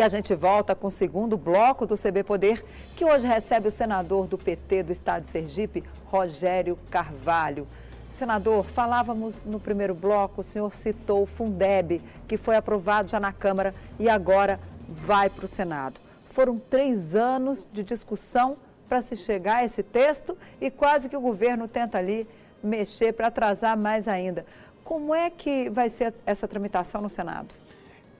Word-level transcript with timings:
E 0.00 0.02
a 0.02 0.08
gente 0.08 0.34
volta 0.34 0.74
com 0.74 0.86
o 0.86 0.90
segundo 0.90 1.36
bloco 1.36 1.84
do 1.84 1.94
CB 1.94 2.24
Poder, 2.24 2.64
que 2.96 3.04
hoje 3.04 3.26
recebe 3.26 3.68
o 3.68 3.70
senador 3.70 4.26
do 4.26 4.38
PT 4.38 4.84
do 4.84 4.92
estado 4.92 5.24
de 5.24 5.28
Sergipe, 5.28 5.84
Rogério 6.06 6.78
Carvalho. 6.90 7.68
Senador, 8.10 8.64
falávamos 8.64 9.44
no 9.44 9.60
primeiro 9.60 9.94
bloco, 9.94 10.40
o 10.40 10.42
senhor 10.42 10.74
citou 10.74 11.24
o 11.24 11.26
Fundeb, 11.26 12.00
que 12.26 12.38
foi 12.38 12.56
aprovado 12.56 13.10
já 13.10 13.20
na 13.20 13.30
Câmara 13.30 13.74
e 13.98 14.08
agora 14.08 14.58
vai 14.88 15.28
para 15.28 15.44
o 15.44 15.48
Senado. 15.48 16.00
Foram 16.30 16.58
três 16.58 17.14
anos 17.14 17.68
de 17.70 17.84
discussão 17.84 18.56
para 18.88 19.02
se 19.02 19.14
chegar 19.16 19.56
a 19.56 19.64
esse 19.66 19.82
texto 19.82 20.34
e 20.62 20.70
quase 20.70 21.10
que 21.10 21.16
o 21.16 21.20
governo 21.20 21.68
tenta 21.68 21.98
ali 21.98 22.26
mexer 22.62 23.12
para 23.12 23.26
atrasar 23.26 23.76
mais 23.76 24.08
ainda. 24.08 24.46
Como 24.82 25.14
é 25.14 25.28
que 25.28 25.68
vai 25.68 25.90
ser 25.90 26.14
essa 26.24 26.48
tramitação 26.48 27.02
no 27.02 27.10
Senado? 27.10 27.54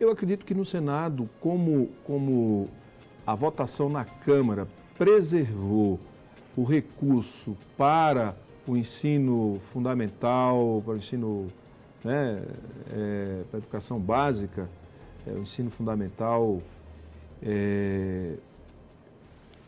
Eu 0.00 0.10
acredito 0.10 0.46
que 0.46 0.54
no 0.54 0.64
Senado, 0.64 1.28
como, 1.40 1.90
como 2.04 2.70
a 3.26 3.34
votação 3.34 3.90
na 3.90 4.02
Câmara 4.02 4.66
preservou 4.96 6.00
o 6.56 6.64
recurso 6.64 7.54
para 7.76 8.34
o 8.66 8.78
ensino 8.78 9.58
fundamental, 9.60 10.80
para 10.86 10.94
o 10.94 10.96
ensino, 10.96 11.48
né, 12.02 12.42
é, 12.90 13.42
para 13.50 13.58
a 13.58 13.60
educação 13.60 14.00
básica, 14.00 14.70
é, 15.26 15.32
o 15.32 15.40
ensino 15.40 15.68
fundamental, 15.68 16.62
é, 17.42 18.36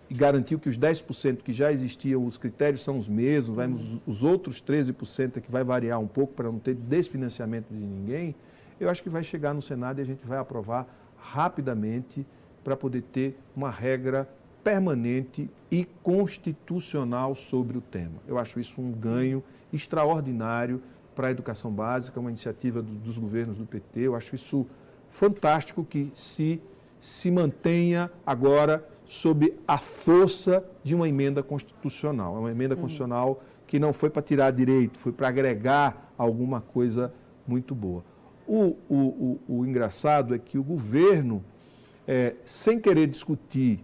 e 0.08 0.14
garantiu 0.14 0.58
que 0.58 0.68
os 0.70 0.78
10% 0.78 1.42
que 1.42 1.52
já 1.52 1.70
existiam, 1.70 2.24
os 2.24 2.38
critérios 2.38 2.82
são 2.82 2.96
os 2.96 3.06
mesmos, 3.06 3.54
vai, 3.54 3.68
os, 3.68 3.98
os 4.06 4.24
outros 4.24 4.62
13% 4.62 5.36
é 5.36 5.40
que 5.42 5.52
vai 5.52 5.62
variar 5.62 6.00
um 6.00 6.08
pouco 6.08 6.32
para 6.32 6.50
não 6.50 6.58
ter 6.58 6.74
desfinanciamento 6.74 7.66
de 7.70 7.78
ninguém, 7.78 8.34
eu 8.82 8.90
acho 8.90 9.02
que 9.02 9.08
vai 9.08 9.22
chegar 9.22 9.54
no 9.54 9.62
Senado 9.62 9.98
e 9.98 10.02
a 10.02 10.04
gente 10.04 10.26
vai 10.26 10.38
aprovar 10.38 10.86
rapidamente 11.16 12.26
para 12.64 12.76
poder 12.76 13.02
ter 13.02 13.38
uma 13.54 13.70
regra 13.70 14.28
permanente 14.62 15.50
e 15.70 15.84
constitucional 16.02 17.34
sobre 17.34 17.78
o 17.78 17.80
tema. 17.80 18.20
Eu 18.26 18.38
acho 18.38 18.60
isso 18.60 18.80
um 18.80 18.92
ganho 18.92 19.42
extraordinário 19.72 20.80
para 21.14 21.28
a 21.28 21.30
educação 21.30 21.70
básica, 21.70 22.18
uma 22.20 22.30
iniciativa 22.30 22.80
do, 22.80 22.92
dos 22.92 23.18
governos 23.18 23.58
do 23.58 23.66
PT. 23.66 24.00
Eu 24.00 24.14
acho 24.14 24.34
isso 24.34 24.66
fantástico 25.08 25.84
que 25.84 26.10
se, 26.14 26.60
se 27.00 27.30
mantenha 27.30 28.10
agora 28.24 28.86
sob 29.04 29.52
a 29.66 29.78
força 29.78 30.64
de 30.82 30.94
uma 30.94 31.08
emenda 31.08 31.42
constitucional. 31.42 32.36
É 32.36 32.38
uma 32.38 32.50
emenda 32.50 32.74
uhum. 32.74 32.82
constitucional 32.82 33.42
que 33.66 33.78
não 33.78 33.92
foi 33.92 34.10
para 34.10 34.22
tirar 34.22 34.50
direito, 34.50 34.98
foi 34.98 35.12
para 35.12 35.28
agregar 35.28 36.12
alguma 36.16 36.60
coisa 36.60 37.12
muito 37.46 37.74
boa. 37.74 38.04
O, 38.54 38.76
o, 38.86 38.96
o, 39.48 39.60
o 39.60 39.66
engraçado 39.66 40.34
é 40.34 40.38
que 40.38 40.58
o 40.58 40.62
governo, 40.62 41.42
é, 42.06 42.34
sem 42.44 42.78
querer 42.78 43.06
discutir 43.06 43.82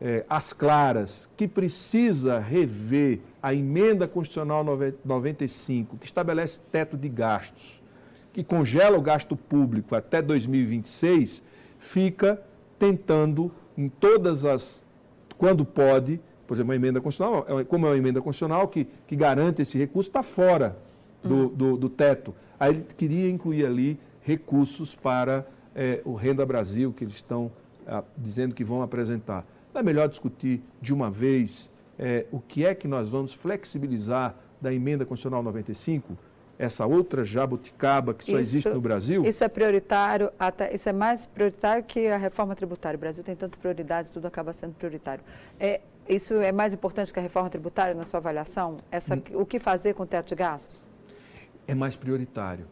é, 0.00 0.26
as 0.28 0.52
claras, 0.52 1.30
que 1.36 1.46
precisa 1.46 2.40
rever 2.40 3.20
a 3.40 3.54
emenda 3.54 4.08
constitucional 4.08 4.64
95, 5.04 5.98
que 5.98 6.06
estabelece 6.06 6.58
teto 6.72 6.96
de 6.96 7.08
gastos, 7.08 7.80
que 8.32 8.42
congela 8.42 8.98
o 8.98 9.00
gasto 9.00 9.36
público 9.36 9.94
até 9.94 10.20
2026, 10.20 11.40
fica 11.78 12.42
tentando, 12.76 13.52
em 13.76 13.88
todas 13.88 14.44
as. 14.44 14.84
quando 15.36 15.64
pode, 15.64 16.20
por 16.44 16.54
exemplo, 16.54 16.72
uma 16.72 16.76
emenda 16.76 17.00
constitucional, 17.00 17.60
é 17.60 17.62
como 17.62 17.86
é 17.86 17.90
uma 17.90 17.96
emenda 17.96 18.20
constitucional 18.20 18.66
que, 18.66 18.84
que 19.06 19.14
garante 19.14 19.62
esse 19.62 19.78
recurso, 19.78 20.08
está 20.08 20.24
fora 20.24 20.76
do, 21.22 21.34
uhum. 21.34 21.48
do, 21.54 21.76
do 21.76 21.88
teto. 21.88 22.34
Aí 22.58 22.72
ele 22.72 22.84
queria 22.96 23.30
incluir 23.30 23.64
ali 23.64 24.00
recursos 24.28 24.94
para 24.94 25.46
é, 25.74 26.02
o 26.04 26.14
Renda 26.14 26.44
Brasil, 26.44 26.92
que 26.92 27.02
eles 27.02 27.14
estão 27.14 27.50
ah, 27.86 28.04
dizendo 28.14 28.54
que 28.54 28.62
vão 28.62 28.82
apresentar. 28.82 29.46
Não 29.72 29.80
é 29.80 29.82
melhor 29.82 30.06
discutir 30.06 30.62
de 30.82 30.92
uma 30.92 31.10
vez 31.10 31.70
é, 31.98 32.26
o 32.30 32.38
que 32.38 32.66
é 32.66 32.74
que 32.74 32.86
nós 32.86 33.08
vamos 33.08 33.32
flexibilizar 33.32 34.34
da 34.60 34.70
emenda 34.70 35.06
constitucional 35.06 35.42
95? 35.42 36.14
Essa 36.58 36.84
outra 36.84 37.24
jabuticaba 37.24 38.12
que 38.12 38.24
só 38.24 38.32
isso, 38.32 38.40
existe 38.40 38.68
no 38.68 38.82
Brasil? 38.82 39.24
Isso 39.24 39.42
é 39.42 39.48
prioritário, 39.48 40.30
até, 40.38 40.74
isso 40.74 40.90
é 40.90 40.92
mais 40.92 41.24
prioritário 41.24 41.82
que 41.84 42.08
a 42.08 42.18
reforma 42.18 42.54
tributária. 42.54 42.98
O 42.98 43.00
Brasil 43.00 43.24
tem 43.24 43.34
tantas 43.34 43.58
prioridades, 43.58 44.10
tudo 44.10 44.26
acaba 44.26 44.52
sendo 44.52 44.74
prioritário. 44.74 45.24
É, 45.58 45.80
isso 46.06 46.34
é 46.34 46.52
mais 46.52 46.74
importante 46.74 47.10
que 47.14 47.18
a 47.18 47.22
reforma 47.22 47.48
tributária 47.48 47.94
na 47.94 48.04
sua 48.04 48.18
avaliação? 48.18 48.76
Essa, 48.90 49.14
hum. 49.14 49.22
O 49.34 49.46
que 49.46 49.58
fazer 49.58 49.94
com 49.94 50.02
o 50.02 50.06
teto 50.06 50.28
de 50.28 50.34
gastos? 50.34 50.88
é 51.68 51.74
mais 51.74 51.94
prioritário. 51.94 52.66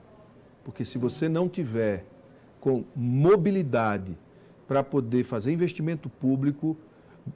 Porque 0.67 0.85
se 0.85 0.99
você 0.99 1.29
não 1.29 1.49
tiver 1.49 2.05
com 2.59 2.83
mobilidade 2.97 4.19
para 4.67 4.83
poder 4.83 5.23
fazer 5.23 5.53
investimento 5.53 6.09
público, 6.09 6.77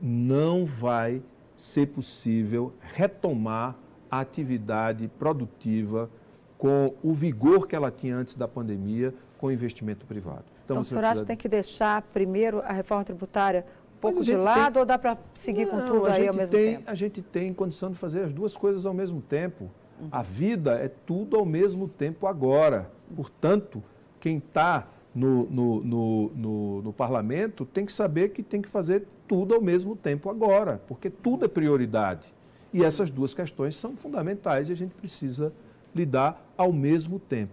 não 0.02 0.66
vai 0.66 1.22
ser 1.56 1.86
possível 1.86 2.72
retomar 2.80 3.76
a 4.10 4.18
atividade 4.18 5.06
produtiva 5.16 6.10
com 6.58 6.92
o 7.04 7.14
vigor 7.14 7.68
que 7.68 7.76
ela 7.76 7.88
tinha 7.88 8.16
antes 8.16 8.34
da 8.34 8.48
pandemia 8.48 9.14
com 9.38 9.52
investimento 9.52 10.04
privado. 10.06 10.46
Então, 10.64 10.78
então 10.78 10.80
o 10.80 10.84
senhor 10.84 11.04
acha 11.04 11.20
que 11.20 11.26
tem 11.28 11.36
que 11.36 11.48
deixar 11.48 12.02
primeiro 12.02 12.60
a 12.62 12.72
reforma 12.72 13.04
tributária 13.04 13.64
um 13.94 14.00
pouco 14.00 14.24
de 14.24 14.34
lado 14.34 14.72
tem... 14.72 14.80
ou 14.80 14.86
dá 14.86 14.98
para 14.98 15.16
seguir 15.34 15.66
não, 15.66 15.82
com 15.82 15.86
tudo 15.86 16.06
aí 16.06 16.26
ao 16.26 16.34
mesmo 16.34 16.50
tem, 16.50 16.78
tempo? 16.78 16.90
A 16.90 16.94
gente 16.96 17.22
tem 17.22 17.54
condição 17.54 17.92
de 17.92 17.96
fazer 17.96 18.22
as 18.22 18.32
duas 18.32 18.56
coisas 18.56 18.84
ao 18.86 18.92
mesmo 18.92 19.22
tempo. 19.22 19.70
A 20.10 20.20
vida 20.20 20.72
é 20.72 20.88
tudo 20.88 21.36
ao 21.36 21.46
mesmo 21.46 21.86
tempo 21.86 22.26
agora. 22.26 22.90
Portanto, 23.14 23.82
quem 24.20 24.38
está 24.38 24.86
no, 25.14 25.44
no, 25.50 25.80
no, 25.82 26.82
no, 26.82 26.92
parlamento 26.92 27.64
tem 27.64 27.84
que 27.84 27.92
saber 27.92 28.30
que 28.30 28.42
tem 28.42 28.62
que 28.62 28.68
fazer 28.68 29.06
tudo 29.26 29.54
ao 29.54 29.60
mesmo 29.60 29.96
tempo 29.96 30.30
agora, 30.30 30.80
porque 30.86 31.10
tudo 31.10 31.44
é 31.44 31.48
prioridade. 31.48 32.32
E 32.72 32.84
essas 32.84 33.10
duas 33.10 33.34
questões 33.34 33.74
são 33.74 33.96
fundamentais 33.96 34.68
e 34.68 34.72
a 34.72 34.76
gente 34.76 34.94
precisa 34.94 35.52
lidar 35.94 36.40
ao 36.56 36.72
mesmo 36.72 37.18
tempo. 37.18 37.52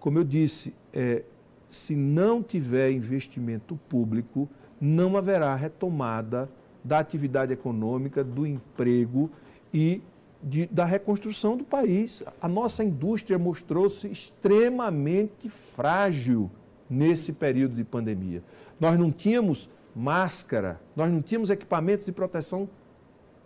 Como 0.00 0.18
eu 0.18 0.24
disse, 0.24 0.74
é, 0.92 1.22
se 1.68 1.94
não 1.94 2.42
tiver 2.42 2.90
investimento 2.90 3.78
público, 3.88 4.48
não 4.80 5.16
haverá 5.16 5.54
retomada 5.54 6.48
da 6.82 6.98
atividade 6.98 7.52
econômica, 7.52 8.22
do 8.22 8.46
emprego 8.46 9.30
e 9.72 10.00
de, 10.42 10.66
da 10.66 10.84
reconstrução 10.84 11.56
do 11.56 11.64
país. 11.64 12.22
A 12.40 12.48
nossa 12.48 12.84
indústria 12.84 13.38
mostrou-se 13.38 14.06
extremamente 14.06 15.48
frágil 15.48 16.50
nesse 16.88 17.32
período 17.32 17.74
de 17.74 17.84
pandemia. 17.84 18.42
Nós 18.78 18.98
não 18.98 19.10
tínhamos 19.10 19.68
máscara, 19.94 20.80
nós 20.94 21.10
não 21.10 21.22
tínhamos 21.22 21.50
equipamentos 21.50 22.04
de 22.04 22.12
proteção 22.12 22.68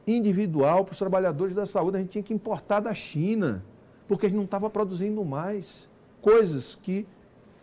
individual 0.06 0.84
para 0.84 0.92
os 0.92 0.98
trabalhadores 0.98 1.54
da 1.54 1.64
saúde, 1.64 1.96
a 1.96 2.00
gente 2.00 2.10
tinha 2.10 2.24
que 2.24 2.34
importar 2.34 2.80
da 2.80 2.92
China, 2.92 3.64
porque 4.08 4.26
a 4.26 4.28
gente 4.28 4.36
não 4.36 4.44
estava 4.44 4.68
produzindo 4.68 5.24
mais 5.24 5.88
coisas 6.20 6.74
que 6.74 7.06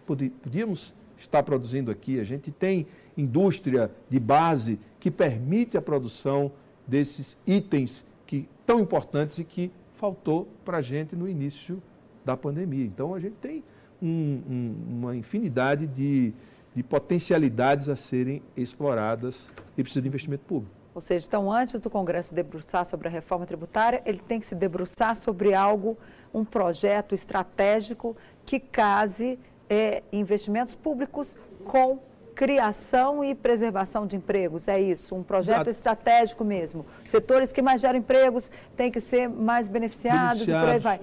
podíamos 0.05 0.95
estar 1.17 1.43
produzindo 1.43 1.91
aqui. 1.91 2.19
A 2.19 2.23
gente 2.23 2.51
tem 2.51 2.87
indústria 3.17 3.91
de 4.09 4.19
base 4.19 4.79
que 4.99 5.11
permite 5.11 5.77
a 5.77 5.81
produção 5.81 6.51
desses 6.87 7.37
itens 7.45 8.05
que 8.27 8.47
tão 8.65 8.79
importantes 8.79 9.39
e 9.39 9.43
que 9.43 9.71
faltou 9.95 10.47
para 10.63 10.77
a 10.77 10.81
gente 10.81 11.15
no 11.15 11.27
início 11.27 11.81
da 12.23 12.37
pandemia. 12.37 12.85
Então, 12.85 13.15
a 13.15 13.19
gente 13.19 13.35
tem 13.35 13.63
um, 14.01 14.07
um, 14.07 14.75
uma 14.89 15.15
infinidade 15.15 15.87
de, 15.87 16.33
de 16.75 16.83
potencialidades 16.83 17.89
a 17.89 17.95
serem 17.95 18.43
exploradas 18.55 19.49
e 19.75 19.81
precisa 19.81 20.01
de 20.01 20.07
investimento 20.07 20.43
público. 20.43 20.75
Ou 20.93 21.01
seja, 21.01 21.25
então, 21.27 21.51
antes 21.51 21.79
do 21.79 21.89
Congresso 21.89 22.33
debruçar 22.33 22.85
sobre 22.85 23.07
a 23.07 23.11
reforma 23.11 23.45
tributária, 23.45 24.01
ele 24.05 24.19
tem 24.19 24.39
que 24.39 24.45
se 24.45 24.55
debruçar 24.55 25.15
sobre 25.15 25.53
algo, 25.53 25.97
um 26.33 26.43
projeto 26.43 27.15
estratégico 27.15 28.17
que 28.45 28.59
case 28.59 29.39
é, 29.69 30.03
investimentos 30.11 30.75
públicos 30.75 31.35
com 31.63 31.99
criação 32.37 33.23
e 33.23 33.33
preservação 33.33 34.05
de 34.05 34.15
empregos, 34.15 34.67
é 34.67 34.79
isso, 34.79 35.15
um 35.15 35.23
projeto 35.23 35.55
Exato. 35.55 35.69
estratégico 35.71 36.45
mesmo. 36.45 36.85
Setores 37.03 37.51
que 37.51 37.63
mais 37.63 37.81
geram 37.81 37.97
empregos 37.97 38.51
têm 38.75 38.91
que 38.91 38.99
ser 39.01 39.27
mais 39.27 39.67
beneficiados, 39.67 40.45
beneficiados. 40.45 40.63
e 40.63 40.79
por 40.79 40.89
aí 40.91 40.99
vai. 40.99 41.01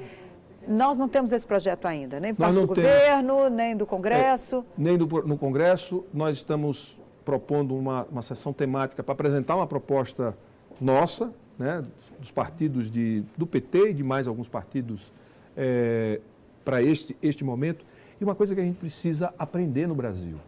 Nós 0.69 0.97
não 0.97 1.09
temos 1.09 1.33
esse 1.33 1.45
projeto 1.45 1.87
ainda, 1.87 2.21
nem 2.21 2.33
parte 2.33 2.55
do 2.55 2.69
governo, 2.69 3.51
nem 3.51 3.77
do 3.77 3.85
Congresso. 3.85 4.59
É, 4.59 4.63
nem 4.79 4.97
do, 4.97 5.07
no 5.27 5.37
Congresso. 5.37 6.05
Nós 6.15 6.37
estamos 6.37 6.97
propondo 7.25 7.77
uma, 7.77 8.07
uma 8.13 8.23
sessão 8.23 8.53
temática 8.53 9.03
para 9.03 9.13
apresentar 9.13 9.57
uma 9.57 9.67
proposta 9.67 10.39
nossa, 10.81 11.33
né, 11.59 11.85
dos 12.21 12.31
partidos 12.31 12.89
de, 12.89 13.25
do 13.37 13.45
PT 13.45 13.91
e 13.91 13.93
de 13.93 14.05
mais 14.05 14.29
alguns 14.29 14.49
partidos 14.49 15.13
é, 15.57 16.21
para 16.65 16.81
este, 16.81 17.17
este 17.21 17.43
momento. 17.43 17.85
E 18.21 18.25
uma 18.25 18.37
coisa 18.37 18.55
que 18.55 18.61
a 18.61 18.65
gente 18.65 18.79
precisa 18.79 19.35
aprender 19.37 19.89
no 19.89 19.97
Brasil. 19.97 20.39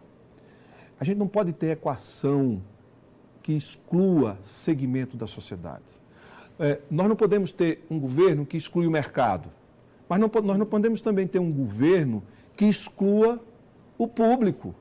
A 0.99 1.03
gente 1.03 1.17
não 1.17 1.27
pode 1.27 1.53
ter 1.53 1.67
equação 1.67 2.61
que 3.43 3.53
exclua 3.53 4.37
segmento 4.43 5.15
da 5.15 5.27
sociedade. 5.27 5.85
É, 6.59 6.79
nós 6.89 7.07
não 7.07 7.15
podemos 7.15 7.51
ter 7.51 7.85
um 7.89 7.99
governo 7.99 8.45
que 8.45 8.57
exclui 8.57 8.87
o 8.87 8.91
mercado, 8.91 9.49
mas 10.09 10.19
não, 10.19 10.29
nós 10.43 10.57
não 10.57 10.65
podemos 10.65 11.01
também 11.01 11.27
ter 11.27 11.39
um 11.39 11.51
governo 11.51 12.23
que 12.55 12.65
exclua 12.65 13.39
o 13.97 14.07
público. 14.07 14.75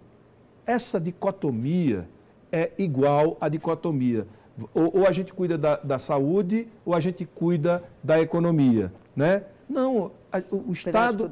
essa 0.67 1.01
dicotomia 1.01 2.09
é 2.51 2.73
igual 2.79 3.37
à 3.41 3.49
dicotomia. 3.49 4.27
Ou, 4.75 4.99
ou 4.99 5.07
a 5.07 5.13
gente 5.13 5.33
cuida 5.33 5.59
da, 5.59 5.77
da, 5.77 5.99
saúde 5.99 6.67
ou 6.85 6.95
a 6.95 7.01
gente 7.01 7.25
cuida 7.25 7.85
da 8.03 8.21
economia. 8.21 8.93
Né? 9.15 9.43
Não, 9.69 10.11
o, 10.51 10.71
o 10.71 10.73
Estado. 10.73 11.29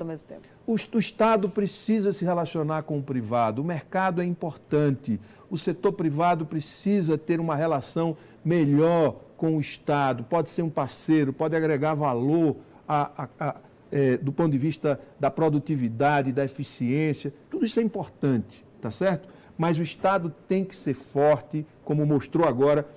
O, 0.66 0.74
o 0.74 0.98
Estado 0.98 1.48
precisa 1.48 2.12
se 2.12 2.24
relacionar 2.24 2.82
com 2.82 2.98
o 2.98 3.02
privado, 3.02 3.62
o 3.62 3.64
mercado 3.64 4.22
é 4.22 4.24
importante, 4.24 5.20
o 5.50 5.58
setor 5.58 5.92
privado 5.92 6.46
precisa 6.46 7.18
ter 7.18 7.40
uma 7.40 7.54
relação 7.54 8.16
melhor 8.44 9.20
com 9.36 9.56
o 9.56 9.60
Estado, 9.60 10.24
pode 10.24 10.50
ser 10.50 10.62
um 10.62 10.70
parceiro, 10.70 11.32
pode 11.32 11.54
agregar 11.54 11.94
valor 11.94 12.56
a, 12.88 13.10
a, 13.24 13.48
a, 13.48 13.56
é, 13.90 14.16
do 14.16 14.32
ponto 14.32 14.52
de 14.52 14.58
vista 14.58 15.00
da 15.20 15.30
produtividade, 15.30 16.32
da 16.32 16.44
eficiência, 16.44 17.32
tudo 17.50 17.64
isso 17.64 17.78
é 17.80 17.82
importante, 17.82 18.64
tá 18.80 18.90
certo? 18.90 19.28
Mas 19.56 19.78
o 19.78 19.82
Estado 19.82 20.34
tem 20.48 20.64
que 20.64 20.74
ser 20.74 20.94
forte, 20.94 21.64
como 21.84 22.04
mostrou 22.04 22.46
agora. 22.46 22.88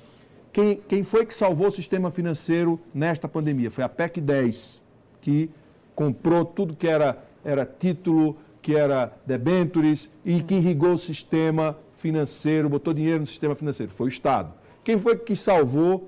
Quem, 0.51 0.77
quem 0.87 1.03
foi 1.03 1.25
que 1.25 1.33
salvou 1.33 1.67
o 1.67 1.71
sistema 1.71 2.09
financeiro 2.09 2.79
nesta 2.93 3.27
pandemia? 3.27 3.69
Foi 3.69 3.83
a 3.83 3.89
PEC 3.89 4.19
10, 4.19 4.81
que 5.21 5.51
comprou 5.97 6.45
tudo 6.45 6.75
que 6.75 6.87
era, 6.87 7.17
era 7.43 7.65
título, 7.65 8.37
que 8.61 8.75
era 8.75 9.11
debentures 9.25 10.11
e 10.23 10.41
que 10.41 10.53
irrigou 10.53 10.91
o 10.91 10.99
sistema 10.99 11.75
financeiro, 11.95 12.69
botou 12.69 12.93
dinheiro 12.93 13.21
no 13.21 13.25
sistema 13.25 13.55
financeiro. 13.55 13.91
Foi 13.91 14.05
o 14.05 14.07
Estado. 14.07 14.53
Quem 14.83 14.99
foi 14.99 15.17
que 15.17 15.35
salvou 15.35 16.07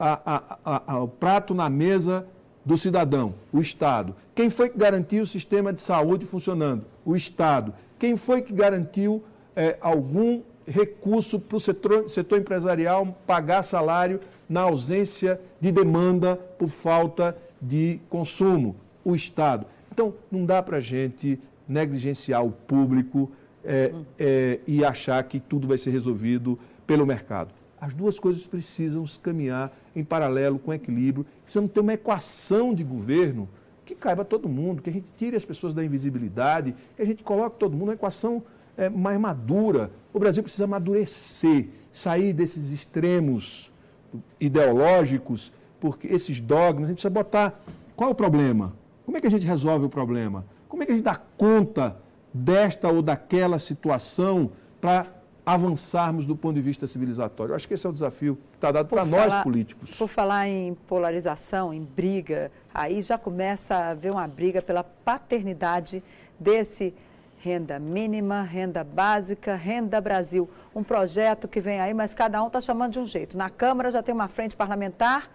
a, 0.00 0.58
a, 0.64 0.82
a, 0.94 0.98
o 1.04 1.06
prato 1.06 1.54
na 1.54 1.70
mesa 1.70 2.26
do 2.64 2.76
cidadão? 2.76 3.32
O 3.52 3.60
Estado. 3.60 4.16
Quem 4.34 4.50
foi 4.50 4.68
que 4.68 4.76
garantiu 4.76 5.22
o 5.22 5.26
sistema 5.26 5.72
de 5.72 5.80
saúde 5.80 6.26
funcionando? 6.26 6.84
O 7.04 7.14
Estado. 7.14 7.72
Quem 8.00 8.16
foi 8.16 8.42
que 8.42 8.52
garantiu 8.52 9.22
é, 9.54 9.78
algum 9.80 10.42
recurso 10.66 11.38
para 11.38 11.56
o 11.56 11.60
setor, 11.60 12.10
setor 12.10 12.40
empresarial 12.40 13.16
pagar 13.28 13.62
salário 13.62 14.18
na 14.48 14.62
ausência 14.62 15.40
de 15.60 15.70
demanda 15.70 16.34
por 16.34 16.66
falta 16.68 17.36
de 17.62 18.00
consumo? 18.10 18.74
O 19.04 19.14
Estado. 19.14 19.66
Então, 19.92 20.14
não 20.30 20.44
dá 20.44 20.62
para 20.62 20.78
a 20.78 20.80
gente 20.80 21.38
negligenciar 21.68 22.44
o 22.44 22.50
público 22.50 23.30
é, 23.64 23.92
é, 24.18 24.60
e 24.66 24.84
achar 24.84 25.22
que 25.24 25.38
tudo 25.38 25.68
vai 25.68 25.78
ser 25.78 25.90
resolvido 25.90 26.58
pelo 26.86 27.06
mercado. 27.06 27.52
As 27.80 27.94
duas 27.94 28.18
coisas 28.18 28.46
precisam 28.46 29.04
caminhar 29.22 29.72
em 29.94 30.04
paralelo, 30.04 30.58
com 30.58 30.72
equilíbrio. 30.72 31.24
Precisamos 31.42 31.70
ter 31.72 31.80
uma 31.80 31.94
equação 31.94 32.74
de 32.74 32.84
governo 32.84 33.48
que 33.84 33.94
caiba 33.94 34.24
todo 34.24 34.48
mundo, 34.48 34.82
que 34.82 34.90
a 34.90 34.92
gente 34.92 35.06
tire 35.16 35.36
as 35.36 35.44
pessoas 35.44 35.74
da 35.74 35.84
invisibilidade, 35.84 36.74
que 36.94 37.02
a 37.02 37.06
gente 37.06 37.22
coloque 37.22 37.58
todo 37.58 37.72
mundo 37.72 37.86
numa 37.86 37.94
equação 37.94 38.42
é, 38.76 38.88
mais 38.88 39.18
madura. 39.18 39.90
O 40.12 40.18
Brasil 40.18 40.42
precisa 40.42 40.64
amadurecer, 40.64 41.68
sair 41.92 42.32
desses 42.32 42.70
extremos 42.70 43.72
ideológicos, 44.38 45.52
porque 45.80 46.06
esses 46.08 46.40
dogmas, 46.40 46.84
a 46.84 46.86
gente 46.88 46.96
precisa 46.96 47.10
botar 47.10 47.60
qual 47.96 48.10
é 48.10 48.12
o 48.12 48.16
problema? 48.16 48.72
Como 49.10 49.18
é 49.18 49.20
que 49.20 49.26
a 49.26 49.30
gente 49.30 49.44
resolve 49.44 49.86
o 49.86 49.88
problema? 49.88 50.44
Como 50.68 50.84
é 50.84 50.86
que 50.86 50.92
a 50.92 50.94
gente 50.94 51.02
dá 51.02 51.16
conta 51.16 51.96
desta 52.32 52.88
ou 52.88 53.02
daquela 53.02 53.58
situação 53.58 54.52
para 54.80 55.04
avançarmos 55.44 56.28
do 56.28 56.36
ponto 56.36 56.54
de 56.54 56.60
vista 56.60 56.86
civilizatório. 56.86 57.50
Eu 57.50 57.56
acho 57.56 57.66
que 57.66 57.74
esse 57.74 57.84
é 57.84 57.90
o 57.90 57.92
desafio 57.92 58.36
que 58.36 58.58
está 58.58 58.70
dado 58.70 58.86
para 58.86 59.04
nós 59.04 59.42
políticos. 59.42 59.96
Por 59.96 60.08
falar 60.08 60.46
em 60.46 60.74
polarização, 60.86 61.74
em 61.74 61.82
briga, 61.82 62.52
aí 62.72 63.02
já 63.02 63.18
começa 63.18 63.74
a 63.74 63.90
haver 63.90 64.12
uma 64.12 64.28
briga 64.28 64.62
pela 64.62 64.84
paternidade 64.84 66.04
desse 66.38 66.94
renda 67.40 67.80
mínima, 67.80 68.42
renda 68.42 68.84
básica, 68.84 69.56
renda 69.56 70.00
Brasil. 70.00 70.48
Um 70.72 70.84
projeto 70.84 71.48
que 71.48 71.58
vem 71.58 71.80
aí, 71.80 71.92
mas 71.92 72.14
cada 72.14 72.40
um 72.44 72.46
está 72.46 72.60
chamando 72.60 72.92
de 72.92 73.00
um 73.00 73.06
jeito. 73.06 73.36
Na 73.36 73.50
Câmara 73.50 73.90
já 73.90 74.04
tem 74.04 74.14
uma 74.14 74.28
frente 74.28 74.54
parlamentar 74.54 75.28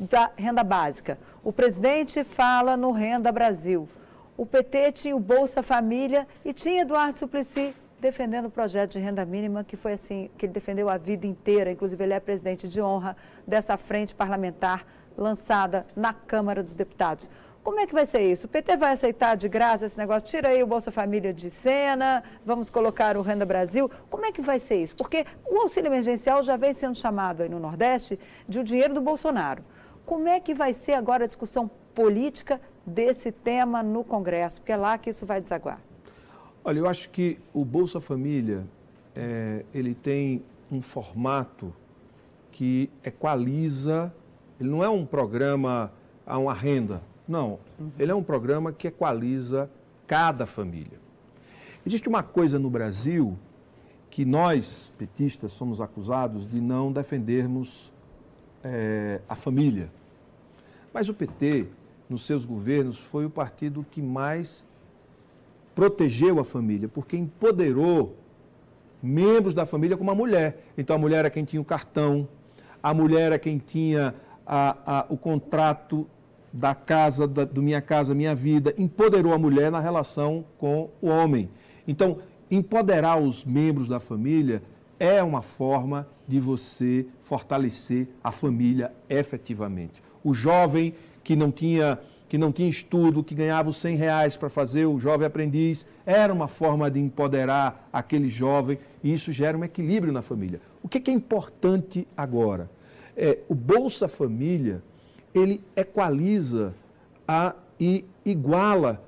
da 0.00 0.30
renda 0.36 0.64
básica. 0.64 1.16
O 1.44 1.52
presidente 1.52 2.24
fala 2.24 2.74
no 2.74 2.90
Renda 2.90 3.30
Brasil. 3.30 3.86
O 4.34 4.46
PT 4.46 4.92
tinha 4.92 5.14
o 5.14 5.20
Bolsa 5.20 5.62
Família 5.62 6.26
e 6.42 6.54
tinha 6.54 6.80
Eduardo 6.80 7.18
Suplicy 7.18 7.74
defendendo 8.00 8.46
o 8.46 8.50
projeto 8.50 8.92
de 8.92 8.98
renda 8.98 9.26
mínima, 9.26 9.62
que 9.62 9.76
foi 9.76 9.92
assim, 9.92 10.30
que 10.38 10.46
ele 10.46 10.54
defendeu 10.54 10.88
a 10.88 10.96
vida 10.96 11.26
inteira. 11.26 11.70
Inclusive, 11.70 12.02
ele 12.02 12.14
é 12.14 12.20
presidente 12.20 12.66
de 12.66 12.80
honra 12.80 13.14
dessa 13.46 13.76
frente 13.76 14.14
parlamentar 14.14 14.86
lançada 15.18 15.86
na 15.94 16.14
Câmara 16.14 16.62
dos 16.62 16.74
Deputados. 16.74 17.28
Como 17.62 17.78
é 17.78 17.86
que 17.86 17.92
vai 17.92 18.06
ser 18.06 18.22
isso? 18.22 18.46
O 18.46 18.48
PT 18.48 18.78
vai 18.78 18.92
aceitar 18.92 19.36
de 19.36 19.46
graça 19.46 19.84
esse 19.84 19.98
negócio? 19.98 20.26
Tira 20.26 20.48
aí 20.48 20.62
o 20.62 20.66
Bolsa 20.66 20.90
Família 20.90 21.32
de 21.32 21.50
cena, 21.50 22.22
vamos 22.44 22.70
colocar 22.70 23.18
o 23.18 23.22
Renda 23.22 23.44
Brasil. 23.44 23.90
Como 24.08 24.24
é 24.24 24.32
que 24.32 24.40
vai 24.40 24.58
ser 24.58 24.76
isso? 24.76 24.96
Porque 24.96 25.26
o 25.46 25.60
auxílio 25.60 25.88
emergencial 25.88 26.42
já 26.42 26.56
vem 26.56 26.72
sendo 26.72 26.96
chamado 26.96 27.42
aí 27.42 27.50
no 27.50 27.60
Nordeste 27.60 28.18
de 28.48 28.58
o 28.58 28.64
dinheiro 28.64 28.94
do 28.94 29.02
Bolsonaro. 29.02 29.62
Como 30.06 30.28
é 30.28 30.38
que 30.38 30.52
vai 30.52 30.72
ser 30.72 30.92
agora 30.92 31.24
a 31.24 31.26
discussão 31.26 31.70
política 31.94 32.60
desse 32.86 33.32
tema 33.32 33.82
no 33.82 34.04
Congresso? 34.04 34.60
Porque 34.60 34.72
é 34.72 34.76
lá 34.76 34.98
que 34.98 35.10
isso 35.10 35.24
vai 35.24 35.40
desaguar. 35.40 35.80
Olha, 36.62 36.78
eu 36.78 36.88
acho 36.88 37.08
que 37.10 37.38
o 37.52 37.64
Bolsa 37.64 38.00
Família, 38.00 38.64
é, 39.14 39.64
ele 39.72 39.94
tem 39.94 40.42
um 40.70 40.82
formato 40.82 41.72
que 42.50 42.90
equaliza, 43.02 44.12
ele 44.60 44.70
não 44.70 44.84
é 44.84 44.88
um 44.88 45.06
programa 45.06 45.92
a 46.26 46.38
uma 46.38 46.54
renda, 46.54 47.02
não. 47.26 47.58
Uhum. 47.78 47.90
Ele 47.98 48.12
é 48.12 48.14
um 48.14 48.22
programa 48.22 48.72
que 48.72 48.88
equaliza 48.88 49.70
cada 50.06 50.46
família. 50.46 50.98
Existe 51.84 52.08
uma 52.08 52.22
coisa 52.22 52.58
no 52.58 52.70
Brasil 52.70 53.36
que 54.10 54.24
nós, 54.24 54.92
petistas, 54.96 55.52
somos 55.52 55.80
acusados 55.80 56.48
de 56.48 56.60
não 56.60 56.92
defendermos 56.92 57.92
é, 58.64 59.20
a 59.28 59.34
família. 59.34 59.90
Mas 60.92 61.08
o 61.08 61.14
PT, 61.14 61.66
nos 62.08 62.24
seus 62.24 62.44
governos, 62.44 62.98
foi 62.98 63.26
o 63.26 63.30
partido 63.30 63.84
que 63.90 64.00
mais 64.00 64.66
protegeu 65.74 66.40
a 66.40 66.44
família, 66.44 66.88
porque 66.88 67.16
empoderou 67.16 68.16
membros 69.02 69.52
da 69.52 69.66
família 69.66 69.96
como 69.96 70.10
a 70.10 70.14
mulher. 70.14 70.64
Então 70.78 70.96
a 70.96 70.98
mulher 70.98 71.18
era 71.18 71.30
quem 71.30 71.44
tinha 71.44 71.60
o 71.60 71.64
cartão, 71.64 72.26
a 72.82 72.94
mulher 72.94 73.22
era 73.22 73.38
quem 73.38 73.58
tinha 73.58 74.14
a, 74.46 75.00
a, 75.00 75.06
o 75.08 75.16
contrato 75.16 76.06
da 76.52 76.74
casa, 76.74 77.26
da, 77.26 77.44
do 77.44 77.62
Minha 77.62 77.82
Casa 77.82 78.14
Minha 78.14 78.34
Vida, 78.34 78.72
empoderou 78.78 79.32
a 79.32 79.38
mulher 79.38 79.72
na 79.72 79.80
relação 79.80 80.44
com 80.56 80.88
o 81.02 81.08
homem. 81.08 81.50
Então, 81.86 82.18
empoderar 82.50 83.16
os 83.16 83.44
membros 83.44 83.88
da 83.88 83.98
família 83.98 84.62
é 84.98 85.22
uma 85.22 85.42
forma 85.42 86.06
de 86.26 86.38
você 86.40 87.06
fortalecer 87.20 88.08
a 88.22 88.32
família 88.32 88.92
efetivamente. 89.08 90.02
O 90.22 90.32
jovem 90.32 90.94
que 91.22 91.36
não 91.36 91.50
tinha 91.50 91.98
que 92.26 92.38
não 92.38 92.50
tinha 92.50 92.68
estudo, 92.68 93.22
que 93.22 93.34
ganhava 93.34 93.68
os 93.68 93.76
100 93.76 93.96
reais 93.96 94.36
para 94.36 94.48
fazer 94.48 94.86
o 94.86 94.98
jovem 94.98 95.24
aprendiz. 95.24 95.86
Era 96.04 96.32
uma 96.32 96.48
forma 96.48 96.90
de 96.90 96.98
empoderar 96.98 97.88
aquele 97.92 98.28
jovem 98.28 98.78
e 99.04 99.12
isso 99.12 99.30
gera 99.30 99.56
um 99.56 99.62
equilíbrio 99.62 100.12
na 100.12 100.20
família. 100.20 100.60
O 100.82 100.88
que 100.88 101.08
é 101.08 101.14
importante 101.14 102.08
agora? 102.16 102.68
É, 103.16 103.38
o 103.48 103.54
Bolsa 103.54 104.08
Família, 104.08 104.82
ele 105.32 105.62
equaliza 105.76 106.74
a, 107.28 107.54
e 107.78 108.04
iguala 108.24 109.00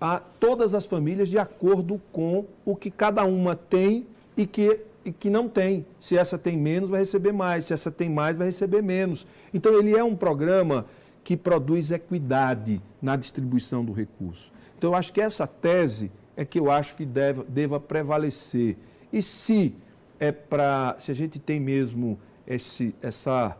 a 0.00 0.18
todas 0.18 0.74
as 0.74 0.86
famílias 0.86 1.28
de 1.28 1.38
acordo 1.38 2.00
com 2.12 2.46
o 2.64 2.76
que 2.76 2.90
cada 2.90 3.24
uma 3.24 3.56
tem 3.56 4.06
e 4.36 4.46
que, 4.46 4.80
e 5.04 5.12
que 5.12 5.30
não 5.30 5.48
tem. 5.48 5.86
Se 5.98 6.16
essa 6.16 6.38
tem 6.38 6.56
menos, 6.56 6.90
vai 6.90 7.00
receber 7.00 7.32
mais. 7.32 7.66
Se 7.66 7.72
essa 7.72 7.90
tem 7.90 8.08
mais, 8.08 8.36
vai 8.36 8.46
receber 8.46 8.82
menos. 8.82 9.26
Então, 9.52 9.78
ele 9.78 9.96
é 9.96 10.04
um 10.04 10.16
programa 10.16 10.86
que 11.22 11.36
produz 11.36 11.90
equidade 11.90 12.80
na 13.00 13.16
distribuição 13.16 13.84
do 13.84 13.92
recurso. 13.92 14.52
Então, 14.76 14.90
eu 14.90 14.94
acho 14.94 15.12
que 15.12 15.20
essa 15.20 15.46
tese 15.46 16.10
é 16.36 16.44
que 16.44 16.58
eu 16.58 16.70
acho 16.70 16.94
que 16.96 17.04
deve, 17.04 17.44
deva 17.44 17.78
prevalecer. 17.78 18.76
E 19.12 19.20
se 19.20 19.74
é 20.18 20.32
para, 20.32 20.96
se 20.98 21.10
a 21.10 21.14
gente 21.14 21.38
tem 21.38 21.60
mesmo 21.60 22.18
esse, 22.46 22.94
essa, 23.02 23.56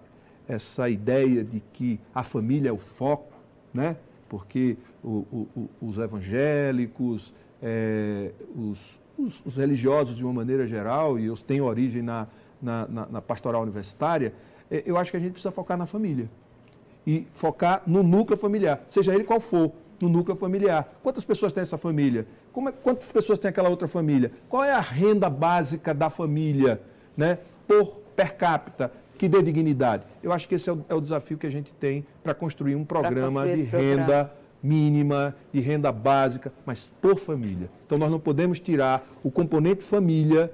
essa 0.48 0.88
ideia 0.88 1.44
de 1.44 1.62
que 1.72 2.00
a 2.14 2.22
família 2.22 2.70
é 2.70 2.72
o 2.72 2.78
foco, 2.78 3.34
né? 3.72 3.96
porque 4.30 4.76
o, 5.02 5.26
o, 5.56 5.68
os 5.82 5.98
evangélicos, 5.98 7.34
é, 7.62 8.32
os, 8.56 9.00
os, 9.18 9.44
os, 9.44 9.56
religiosos 9.56 10.16
de 10.16 10.24
uma 10.24 10.32
maneira 10.32 10.66
geral, 10.66 11.18
e 11.18 11.26
eu 11.26 11.36
tenho 11.36 11.64
origem 11.64 12.02
na, 12.02 12.26
na, 12.60 12.86
na, 12.88 13.06
na 13.06 13.22
pastoral 13.22 13.62
universitária, 13.62 14.32
é, 14.70 14.82
eu 14.86 14.96
acho 14.96 15.10
que 15.10 15.16
a 15.16 15.20
gente 15.20 15.32
precisa 15.32 15.50
focar 15.50 15.76
na 15.76 15.86
família 15.86 16.30
e 17.06 17.26
focar 17.32 17.82
no 17.86 18.02
núcleo 18.02 18.38
familiar, 18.38 18.84
seja 18.88 19.14
ele 19.14 19.24
qual 19.24 19.40
for, 19.40 19.72
no 20.00 20.08
núcleo 20.08 20.36
familiar. 20.36 20.98
Quantas 21.02 21.24
pessoas 21.24 21.52
tem 21.52 21.62
essa 21.62 21.76
família? 21.76 22.26
É, 22.56 22.72
quantas 22.82 23.12
pessoas 23.12 23.38
tem 23.38 23.48
aquela 23.48 23.68
outra 23.68 23.86
família? 23.86 24.32
Qual 24.48 24.64
é 24.64 24.72
a 24.72 24.80
renda 24.80 25.28
básica 25.28 25.92
da 25.92 26.08
família, 26.08 26.80
né? 27.16 27.38
Por 27.66 28.00
per 28.16 28.36
capita, 28.36 28.92
que 29.14 29.28
dê 29.28 29.42
dignidade. 29.42 30.06
Eu 30.22 30.32
acho 30.32 30.48
que 30.48 30.54
esse 30.54 30.68
é 30.68 30.72
o, 30.72 30.84
é 30.88 30.94
o 30.94 31.00
desafio 31.00 31.38
que 31.38 31.46
a 31.46 31.50
gente 31.50 31.72
tem 31.74 32.06
para 32.22 32.34
construir 32.34 32.74
um 32.74 32.84
programa 32.84 33.42
construir 33.42 33.56
de 33.56 33.62
renda 33.64 34.32
mínima, 34.62 35.34
de 35.52 35.60
renda 35.60 35.90
básica, 35.90 36.52
mas 36.66 36.92
por 37.00 37.18
família. 37.18 37.70
Então 37.86 37.98
nós 37.98 38.10
não 38.10 38.20
podemos 38.20 38.60
tirar 38.60 39.08
o 39.22 39.30
componente 39.30 39.82
família, 39.82 40.52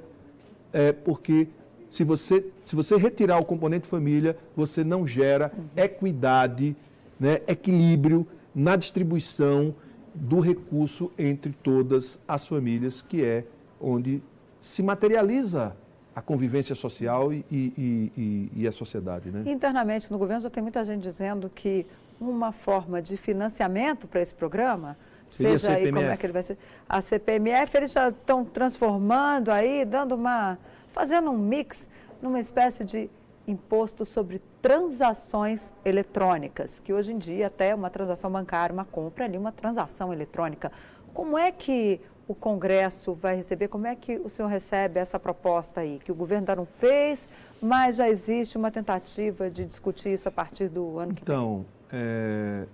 é, 0.72 0.92
porque 0.92 1.48
se 1.90 2.04
você, 2.04 2.46
se 2.64 2.76
você 2.76 2.96
retirar 2.96 3.38
o 3.38 3.44
componente 3.44 3.86
família, 3.86 4.36
você 4.54 4.84
não 4.84 5.06
gera 5.06 5.52
equidade, 5.76 6.76
né, 7.18 7.40
equilíbrio 7.46 8.26
na 8.54 8.76
distribuição 8.76 9.74
do 10.14 10.40
recurso 10.40 11.10
entre 11.18 11.52
todas 11.62 12.18
as 12.26 12.46
famílias, 12.46 13.02
que 13.02 13.24
é 13.24 13.44
onde 13.80 14.22
se 14.60 14.82
materializa 14.82 15.76
a 16.14 16.22
convivência 16.22 16.74
social 16.74 17.30
e, 17.30 17.44
e, 17.50 18.12
e, 18.16 18.50
e, 18.56 18.66
a 18.66 18.72
sociedade. 18.72 19.30
Né? 19.30 19.42
Internamente 19.46 20.10
no 20.10 20.16
governo 20.16 20.42
já 20.42 20.48
tem 20.48 20.62
muita 20.62 20.82
gente 20.82 21.02
dizendo 21.02 21.50
que 21.54 21.84
uma 22.20 22.52
forma 22.52 23.00
de 23.02 23.16
financiamento 23.16 24.06
para 24.06 24.20
esse 24.20 24.34
programa, 24.34 24.96
Seria 25.30 25.58
seja 25.58 25.74
aí 25.74 25.92
como 25.92 26.06
é 26.06 26.16
que 26.16 26.26
ele 26.26 26.32
vai 26.32 26.42
ser, 26.42 26.56
a 26.88 27.00
CPMF, 27.00 27.76
eles 27.76 27.92
já 27.92 28.08
estão 28.08 28.44
transformando 28.44 29.50
aí, 29.50 29.84
dando 29.84 30.14
uma, 30.14 30.58
fazendo 30.92 31.30
um 31.30 31.38
mix 31.38 31.88
numa 32.22 32.40
espécie 32.40 32.84
de 32.84 33.10
imposto 33.46 34.04
sobre 34.04 34.40
transações 34.60 35.72
eletrônicas, 35.84 36.80
que 36.80 36.92
hoje 36.92 37.12
em 37.12 37.18
dia 37.18 37.46
até 37.46 37.74
uma 37.74 37.90
transação 37.90 38.30
bancária, 38.30 38.72
uma 38.72 38.84
compra 38.84 39.24
ali, 39.24 39.38
uma 39.38 39.52
transação 39.52 40.12
eletrônica. 40.12 40.72
Como 41.14 41.38
é 41.38 41.52
que 41.52 42.00
o 42.26 42.34
Congresso 42.34 43.14
vai 43.14 43.36
receber? 43.36 43.68
Como 43.68 43.86
é 43.86 43.94
que 43.94 44.16
o 44.16 44.28
senhor 44.28 44.48
recebe 44.48 44.98
essa 44.98 45.18
proposta 45.18 45.82
aí? 45.82 46.00
Que 46.04 46.10
o 46.10 46.14
governo 46.14 46.42
ainda 46.42 46.56
não 46.56 46.66
fez, 46.66 47.28
mas 47.62 47.96
já 47.96 48.08
existe 48.08 48.56
uma 48.56 48.70
tentativa 48.70 49.48
de 49.48 49.64
discutir 49.64 50.12
isso 50.12 50.28
a 50.28 50.32
partir 50.32 50.68
do 50.68 50.98
ano 50.98 51.14
que 51.14 51.22
então, 51.22 51.36
vem? 51.36 51.60
Então, 51.60 51.75
é, 51.92 52.66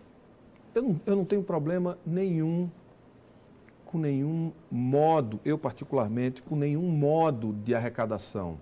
eu, 0.75 0.83
não, 0.83 1.01
eu 1.07 1.17
não 1.17 1.25
tenho 1.25 1.43
problema 1.43 1.99
nenhum 2.05 2.71
com 3.85 3.99
nenhum 3.99 4.53
modo, 4.71 5.39
eu 5.45 5.59
particularmente, 5.59 6.41
com 6.41 6.57
nenhum 6.57 6.89
modo 6.89 7.53
de 7.63 7.75
arrecadação. 7.75 8.59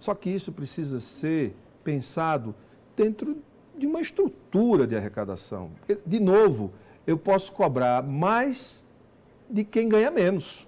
Só 0.00 0.14
que 0.14 0.30
isso 0.30 0.50
precisa 0.50 0.98
ser 0.98 1.54
pensado 1.84 2.54
dentro 2.96 3.36
de 3.76 3.86
uma 3.86 4.00
estrutura 4.00 4.86
de 4.86 4.96
arrecadação. 4.96 5.70
De 6.06 6.18
novo, 6.18 6.72
eu 7.06 7.18
posso 7.18 7.52
cobrar 7.52 8.02
mais 8.02 8.82
de 9.48 9.62
quem 9.62 9.90
ganha 9.90 10.10
menos. 10.10 10.66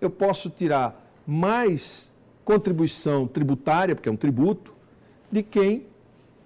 Eu 0.00 0.10
posso 0.10 0.50
tirar 0.50 1.02
mais 1.26 2.10
contribuição 2.44 3.26
tributária, 3.26 3.94
porque 3.94 4.08
é 4.08 4.12
um 4.12 4.16
tributo, 4.16 4.74
de 5.32 5.42
quem 5.42 5.86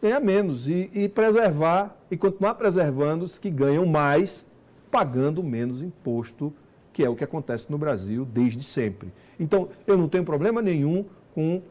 ganha 0.01 0.21
menos 0.21 0.69
e, 0.69 0.91
e 0.93 1.09
preservar 1.09 1.97
e 2.11 2.17
continuar 2.17 2.55
preservando 2.55 3.25
os 3.25 3.39
que 3.39 3.51
ganham 3.51 3.85
mais, 3.85 4.47
pagando 4.91 5.43
menos 5.43 5.83
imposto, 5.83 6.53
que 6.93 7.05
é 7.05 7.09
o 7.09 7.15
que 7.15 7.25
acontece 7.25 7.71
no 7.71 7.79
Brasil 7.79 8.25
desde 8.25 8.63
sempre. 8.63 9.13
Então, 9.39 9.69
eu 9.87 9.97
não 9.97 10.09
tenho 10.09 10.25
problema 10.25 10.61
nenhum 10.63 11.05
com 11.35 11.63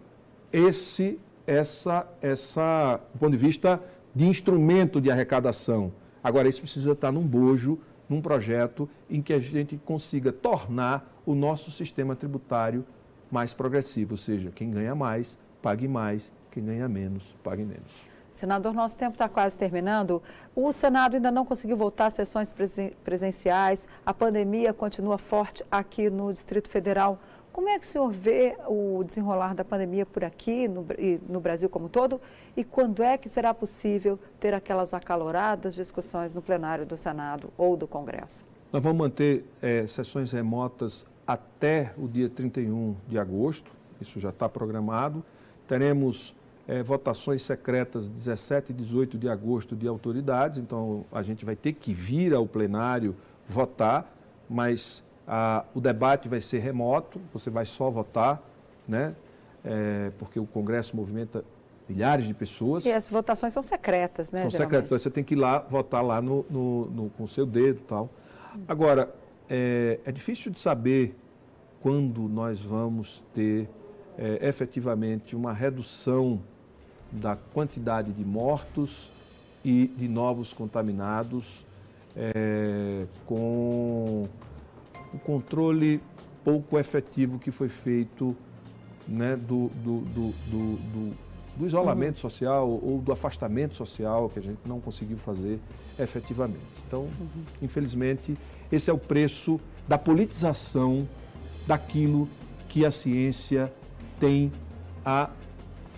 esse, 0.51 1.19
essa, 1.45 2.07
essa, 2.21 2.99
do 3.13 3.19
ponto 3.19 3.31
de 3.31 3.37
vista 3.37 3.81
de 4.15 4.25
instrumento 4.25 5.01
de 5.01 5.11
arrecadação. 5.11 5.91
Agora, 6.23 6.47
isso 6.47 6.61
precisa 6.61 6.93
estar 6.93 7.11
num 7.11 7.25
bojo, 7.25 7.79
num 8.07 8.21
projeto 8.21 8.89
em 9.09 9.21
que 9.21 9.33
a 9.33 9.39
gente 9.39 9.77
consiga 9.83 10.31
tornar 10.31 11.21
o 11.25 11.35
nosso 11.35 11.71
sistema 11.71 12.15
tributário 12.15 12.85
mais 13.29 13.53
progressivo, 13.53 14.13
ou 14.13 14.17
seja, 14.17 14.51
quem 14.55 14.71
ganha 14.71 14.95
mais, 14.95 15.37
pague 15.61 15.87
mais, 15.87 16.31
quem 16.49 16.63
ganha 16.63 16.87
menos, 16.87 17.35
pague 17.43 17.63
menos. 17.63 18.07
Senador, 18.37 18.71
nosso 18.71 18.95
tempo 18.95 19.13
está 19.13 19.27
quase 19.27 19.57
terminando. 19.57 20.21
O 20.55 20.71
Senado 20.71 21.15
ainda 21.15 21.31
não 21.31 21.43
conseguiu 21.43 21.75
voltar 21.75 22.05
às 22.05 22.13
sessões 22.13 22.53
presenciais, 23.03 23.87
a 24.05 24.13
pandemia 24.13 24.71
continua 24.73 25.17
forte 25.17 25.65
aqui 25.71 26.07
no 26.07 26.31
Distrito 26.31 26.69
Federal. 26.69 27.17
Como 27.51 27.67
é 27.67 27.79
que 27.79 27.87
o 27.87 27.89
senhor 27.89 28.11
vê 28.11 28.55
o 28.67 29.03
desenrolar 29.03 29.55
da 29.55 29.65
pandemia 29.65 30.05
por 30.05 30.23
aqui 30.23 30.67
no, 30.67 30.85
e 30.99 31.19
no 31.27 31.39
Brasil 31.39 31.67
como 31.67 31.87
um 31.87 31.89
todo? 31.89 32.21
E 32.55 32.63
quando 32.63 33.01
é 33.01 33.17
que 33.17 33.27
será 33.27 33.51
possível 33.55 34.19
ter 34.39 34.53
aquelas 34.53 34.93
acaloradas 34.93 35.73
discussões 35.73 36.35
no 36.35 36.41
plenário 36.43 36.85
do 36.85 36.95
Senado 36.95 37.49
ou 37.57 37.75
do 37.75 37.87
Congresso? 37.87 38.45
Nós 38.71 38.83
vamos 38.83 38.99
manter 38.99 39.45
é, 39.59 39.87
sessões 39.87 40.31
remotas 40.31 41.07
até 41.25 41.91
o 41.97 42.07
dia 42.07 42.29
31 42.29 42.95
de 43.07 43.17
agosto, 43.17 43.71
isso 43.99 44.19
já 44.19 44.29
está 44.29 44.47
programado. 44.47 45.23
Teremos 45.67 46.35
é, 46.67 46.83
votações 46.83 47.41
secretas 47.43 48.09
17 48.09 48.71
e 48.71 48.75
18 48.75 49.17
de 49.17 49.29
agosto 49.29 49.75
de 49.75 49.87
autoridades, 49.87 50.59
então 50.59 51.05
a 51.11 51.23
gente 51.23 51.45
vai 51.45 51.55
ter 51.55 51.73
que 51.73 51.93
vir 51.93 52.33
ao 52.33 52.45
plenário 52.45 53.15
votar, 53.47 54.13
mas 54.49 55.03
ah, 55.25 55.63
o 55.73 55.79
debate 55.79 56.27
vai 56.27 56.41
ser 56.41 56.59
remoto, 56.59 57.21
você 57.33 57.49
vai 57.49 57.65
só 57.65 57.89
votar, 57.89 58.41
né? 58.87 59.15
É, 59.63 60.11
porque 60.17 60.39
o 60.39 60.45
Congresso 60.45 60.95
movimenta 60.95 61.43
milhares 61.87 62.25
de 62.25 62.33
pessoas. 62.33 62.85
E 62.85 62.91
as 62.91 63.09
votações 63.09 63.53
são 63.53 63.63
secretas, 63.63 64.31
né? 64.31 64.41
São 64.41 64.49
geralmente. 64.49 64.69
secretas, 64.69 64.87
então 64.87 64.99
você 64.99 65.09
tem 65.09 65.23
que 65.23 65.35
ir 65.35 65.37
lá 65.37 65.59
votar 65.59 66.03
lá 66.03 66.21
no, 66.21 66.45
no, 66.49 66.85
no 66.87 67.09
com 67.11 67.23
o 67.23 67.27
seu 67.27 67.45
dedo 67.45 67.79
e 67.79 67.83
tal. 67.83 68.09
Agora, 68.67 69.13
é, 69.49 69.99
é, 70.05 70.11
difícil 70.11 70.51
de 70.51 70.59
saber 70.59 71.15
quando 71.81 72.27
nós 72.27 72.61
vamos 72.61 73.25
ter 73.33 73.69
é, 74.17 74.47
efetivamente 74.47 75.35
uma 75.35 75.53
redução 75.53 76.41
da 77.11 77.35
quantidade 77.53 78.11
de 78.11 78.23
mortos 78.23 79.09
e 79.63 79.87
de 79.97 80.07
novos 80.07 80.53
contaminados 80.53 81.65
é, 82.15 83.05
com 83.25 84.27
o 85.13 85.19
controle 85.19 86.01
pouco 86.43 86.79
efetivo 86.79 87.37
que 87.39 87.51
foi 87.51 87.69
feito 87.69 88.35
né, 89.07 89.35
do, 89.35 89.69
do, 89.69 89.99
do, 89.99 90.31
do, 90.49 91.17
do 91.57 91.65
isolamento 91.65 92.15
uhum. 92.15 92.21
social 92.29 92.69
ou 92.69 93.01
do 93.01 93.11
afastamento 93.11 93.75
social 93.75 94.29
que 94.29 94.39
a 94.39 94.41
gente 94.41 94.59
não 94.65 94.79
conseguiu 94.79 95.17
fazer 95.17 95.59
efetivamente. 95.97 96.59
Então, 96.87 97.01
uhum. 97.01 97.43
infelizmente, 97.61 98.37
esse 98.71 98.89
é 98.89 98.93
o 98.93 98.97
preço 98.97 99.59
da 99.87 99.97
politização 99.97 101.07
daquilo 101.65 102.29
que 102.69 102.85
a 102.85 102.91
ciência 102.91 103.71
tem 104.19 104.51
a 105.05 105.29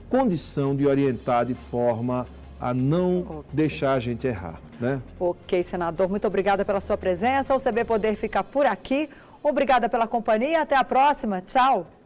condição 0.10 0.76
de 0.76 0.88
orientar 0.88 1.46
de 1.46 1.54
forma 1.54 2.26
a 2.60 2.74
não 2.74 3.20
okay. 3.20 3.44
deixar 3.54 3.94
a 3.94 4.00
gente 4.00 4.28
errar. 4.28 4.60
Né? 4.80 5.02
Ok, 5.20 5.64
senador, 5.64 6.10
muito 6.10 6.28
obrigada 6.28 6.66
pela 6.66 6.82
sua 6.82 6.98
presença. 6.98 7.56
O 7.56 7.60
CB 7.60 7.86
Poder 7.86 8.16
fica 8.16 8.44
por 8.44 8.66
aqui. 8.66 9.10
Obrigada 9.42 9.88
pela 9.88 10.08
companhia. 10.08 10.62
Até 10.62 10.76
a 10.76 10.84
próxima. 10.84 11.42
Tchau. 11.42 11.99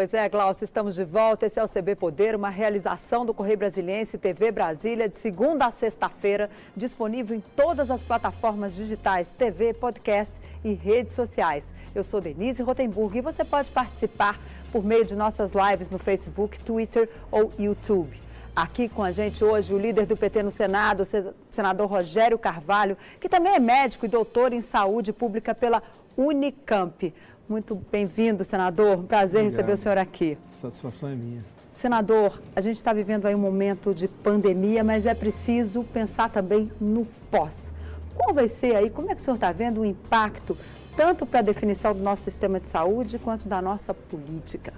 Pois 0.00 0.14
é, 0.14 0.26
Glaucio, 0.30 0.64
estamos 0.64 0.94
de 0.94 1.04
volta. 1.04 1.44
Esse 1.44 1.60
é 1.60 1.62
o 1.62 1.68
CB 1.68 1.94
Poder, 1.94 2.34
uma 2.34 2.48
realização 2.48 3.26
do 3.26 3.34
Correio 3.34 3.58
Brasiliense 3.58 4.16
TV 4.16 4.50
Brasília, 4.50 5.10
de 5.10 5.16
segunda 5.16 5.66
a 5.66 5.70
sexta-feira, 5.70 6.48
disponível 6.74 7.36
em 7.36 7.42
todas 7.54 7.90
as 7.90 8.02
plataformas 8.02 8.74
digitais, 8.74 9.30
TV, 9.30 9.74
podcast 9.74 10.40
e 10.64 10.72
redes 10.72 11.12
sociais. 11.12 11.74
Eu 11.94 12.02
sou 12.02 12.18
Denise 12.18 12.62
Rotenburg 12.62 13.18
e 13.18 13.20
você 13.20 13.44
pode 13.44 13.70
participar 13.70 14.40
por 14.72 14.82
meio 14.82 15.04
de 15.04 15.14
nossas 15.14 15.52
lives 15.52 15.90
no 15.90 15.98
Facebook, 15.98 16.58
Twitter 16.60 17.06
ou 17.30 17.52
YouTube. 17.58 18.18
Aqui 18.56 18.88
com 18.88 19.04
a 19.04 19.12
gente 19.12 19.44
hoje 19.44 19.74
o 19.74 19.78
líder 19.78 20.06
do 20.06 20.16
PT 20.16 20.42
no 20.42 20.50
Senado, 20.50 21.02
o 21.02 21.34
senador 21.50 21.86
Rogério 21.90 22.38
Carvalho, 22.38 22.96
que 23.20 23.28
também 23.28 23.54
é 23.54 23.60
médico 23.60 24.06
e 24.06 24.08
doutor 24.08 24.54
em 24.54 24.62
saúde 24.62 25.12
pública 25.12 25.54
pela 25.54 25.82
Unicamp. 26.16 27.12
Muito 27.50 27.74
bem-vindo, 27.90 28.44
senador. 28.44 28.98
Prazer 28.98 29.40
Obrigado. 29.40 29.50
receber 29.50 29.72
o 29.72 29.76
senhor 29.76 29.98
aqui. 29.98 30.38
Satisfação 30.62 31.08
é 31.08 31.16
minha. 31.16 31.44
Senador, 31.72 32.40
a 32.54 32.60
gente 32.60 32.76
está 32.76 32.92
vivendo 32.92 33.26
aí 33.26 33.34
um 33.34 33.40
momento 33.40 33.92
de 33.92 34.06
pandemia, 34.06 34.84
mas 34.84 35.04
é 35.04 35.14
preciso 35.14 35.82
pensar 35.82 36.30
também 36.30 36.70
no 36.80 37.04
pós. 37.28 37.72
Qual 38.14 38.32
vai 38.32 38.46
ser 38.46 38.76
aí, 38.76 38.88
como 38.88 39.10
é 39.10 39.16
que 39.16 39.20
o 39.20 39.24
senhor 39.24 39.34
está 39.34 39.50
vendo 39.50 39.80
o 39.80 39.84
impacto 39.84 40.56
tanto 40.96 41.26
para 41.26 41.40
a 41.40 41.42
definição 41.42 41.92
do 41.92 42.00
nosso 42.00 42.22
sistema 42.22 42.60
de 42.60 42.68
saúde 42.68 43.18
quanto 43.18 43.48
da 43.48 43.60
nossa 43.60 43.92
política? 43.92 44.72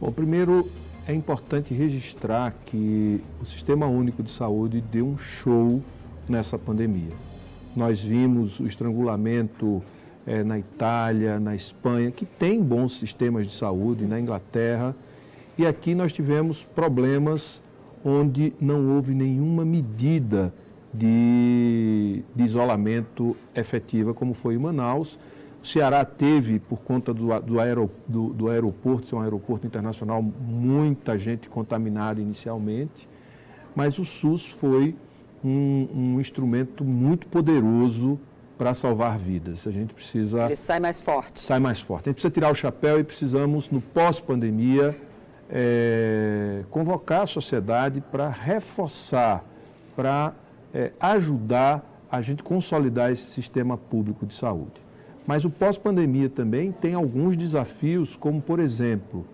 Bom, 0.00 0.10
primeiro 0.10 0.68
é 1.06 1.14
importante 1.14 1.72
registrar 1.72 2.52
que 2.64 3.22
o 3.40 3.46
Sistema 3.46 3.86
Único 3.86 4.24
de 4.24 4.32
Saúde 4.32 4.80
deu 4.80 5.06
um 5.06 5.16
show 5.16 5.80
nessa 6.28 6.58
pandemia. 6.58 7.12
Nós 7.76 8.00
vimos 8.00 8.58
o 8.58 8.66
estrangulamento 8.66 9.80
é, 10.26 10.42
na 10.42 10.58
Itália, 10.58 11.38
na 11.38 11.54
Espanha, 11.54 12.10
que 12.10 12.26
tem 12.26 12.62
bons 12.62 12.98
sistemas 12.98 13.46
de 13.46 13.52
saúde, 13.52 14.04
na 14.04 14.18
Inglaterra. 14.18 14.94
E 15.56 15.64
aqui 15.64 15.94
nós 15.94 16.12
tivemos 16.12 16.64
problemas 16.64 17.62
onde 18.04 18.52
não 18.60 18.94
houve 18.94 19.14
nenhuma 19.14 19.64
medida 19.64 20.52
de, 20.92 22.22
de 22.34 22.44
isolamento 22.44 23.36
efetiva, 23.54 24.12
como 24.12 24.34
foi 24.34 24.54
em 24.54 24.58
Manaus. 24.58 25.18
Ceará 25.62 26.04
teve, 26.04 26.60
por 26.60 26.78
conta 26.80 27.12
do, 27.12 27.40
do, 27.40 27.60
aero, 27.60 27.90
do, 28.06 28.28
do 28.28 28.48
aeroporto, 28.48 29.06
ser 29.06 29.16
um 29.16 29.20
aeroporto 29.20 29.66
internacional, 29.66 30.22
muita 30.22 31.18
gente 31.18 31.48
contaminada 31.48 32.20
inicialmente, 32.20 33.08
mas 33.74 33.98
o 33.98 34.04
SUS 34.04 34.46
foi 34.46 34.94
um, 35.44 35.88
um 35.94 36.20
instrumento 36.20 36.84
muito 36.84 37.26
poderoso 37.26 38.18
para 38.56 38.74
salvar 38.74 39.18
vidas. 39.18 39.66
A 39.66 39.70
gente 39.70 39.92
precisa. 39.92 40.46
Ele 40.46 40.56
sai 40.56 40.80
mais 40.80 41.00
forte. 41.00 41.40
Sai 41.40 41.58
mais 41.58 41.80
forte. 41.80 42.08
A 42.08 42.10
gente 42.10 42.16
precisa 42.16 42.30
tirar 42.32 42.50
o 42.50 42.54
chapéu 42.54 42.98
e 42.98 43.04
precisamos, 43.04 43.70
no 43.70 43.80
pós-pandemia, 43.80 44.94
é, 45.50 46.62
convocar 46.70 47.22
a 47.22 47.26
sociedade 47.26 48.00
para 48.00 48.28
reforçar, 48.28 49.44
para 49.94 50.32
é, 50.72 50.92
ajudar 51.00 51.84
a 52.10 52.20
gente 52.20 52.42
consolidar 52.42 53.10
esse 53.10 53.30
sistema 53.30 53.76
público 53.76 54.26
de 54.26 54.34
saúde. 54.34 54.84
Mas 55.26 55.44
o 55.44 55.50
pós-pandemia 55.50 56.28
também 56.28 56.70
tem 56.70 56.94
alguns 56.94 57.36
desafios, 57.36 58.16
como, 58.16 58.40
por 58.40 58.60
exemplo, 58.60 59.26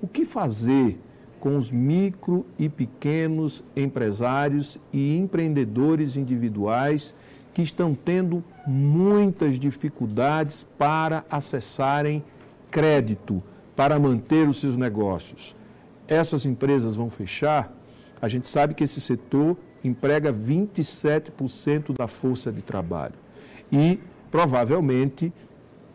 o 0.00 0.06
que 0.06 0.24
fazer 0.24 0.98
com 1.40 1.56
os 1.56 1.72
micro 1.72 2.46
e 2.58 2.68
pequenos 2.68 3.64
empresários 3.74 4.78
e 4.92 5.16
empreendedores 5.16 6.16
individuais 6.16 7.14
que 7.60 7.64
estão 7.66 7.94
tendo 7.94 8.42
muitas 8.66 9.58
dificuldades 9.58 10.66
para 10.78 11.24
acessarem 11.30 12.24
crédito 12.70 13.42
para 13.76 13.98
manter 13.98 14.48
os 14.48 14.60
seus 14.60 14.76
negócios. 14.76 15.54
Essas 16.08 16.46
empresas 16.46 16.96
vão 16.96 17.10
fechar. 17.10 17.70
A 18.20 18.28
gente 18.28 18.48
sabe 18.48 18.74
que 18.74 18.84
esse 18.84 19.00
setor 19.00 19.56
emprega 19.84 20.32
27% 20.32 21.96
da 21.96 22.06
força 22.06 22.50
de 22.50 22.62
trabalho. 22.62 23.14
E 23.70 23.98
provavelmente 24.30 25.32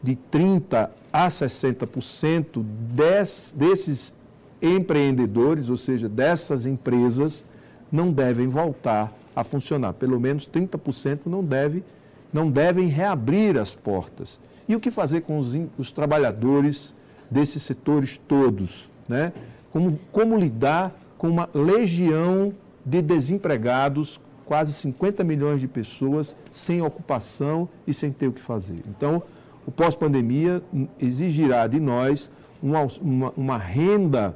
de 0.04 0.16
30% 0.32 0.90
a 1.12 1.28
60% 1.28 2.64
des, 2.94 3.56
desses 3.58 4.14
empreendedores, 4.62 5.70
ou 5.70 5.78
seja, 5.78 6.08
dessas 6.08 6.66
empresas, 6.66 7.44
não 7.92 8.12
devem 8.12 8.48
voltar 8.48 9.12
a 9.36 9.44
funcionar. 9.44 9.94
Pelo 9.94 10.20
menos 10.20 10.48
30% 10.48 11.22
não, 11.26 11.44
deve, 11.44 11.84
não 12.32 12.50
devem 12.50 12.88
reabrir 12.88 13.58
as 13.58 13.76
portas. 13.76 14.40
E 14.68 14.76
o 14.76 14.80
que 14.80 14.90
fazer 14.90 15.22
com 15.22 15.38
os, 15.38 15.56
os 15.78 15.92
trabalhadores 15.92 16.94
desses 17.30 17.64
setores 17.64 18.20
todos? 18.28 18.90
Né? 19.08 19.34
Como, 19.72 20.00
como 20.12 20.38
lidar 20.38 20.96
com 21.18 21.30
uma 21.30 21.50
legião 21.54 22.54
de 22.86 23.02
desempregados, 23.02 24.20
quase 24.46 24.74
50 24.74 25.24
milhões 25.24 25.60
de 25.60 25.68
pessoas 25.68 26.38
sem 26.52 26.82
ocupação 26.82 27.68
e 27.86 27.94
sem 27.94 28.12
ter 28.12 28.28
o 28.28 28.32
que 28.32 28.42
fazer. 28.42 28.84
Então, 28.88 29.24
o 29.66 29.72
pós-pandemia 29.72 30.62
exigirá 31.00 31.66
de 31.66 31.80
nós 31.80 32.30
uma, 32.62 32.88
uma, 33.02 33.34
uma 33.36 33.58
renda 33.58 34.36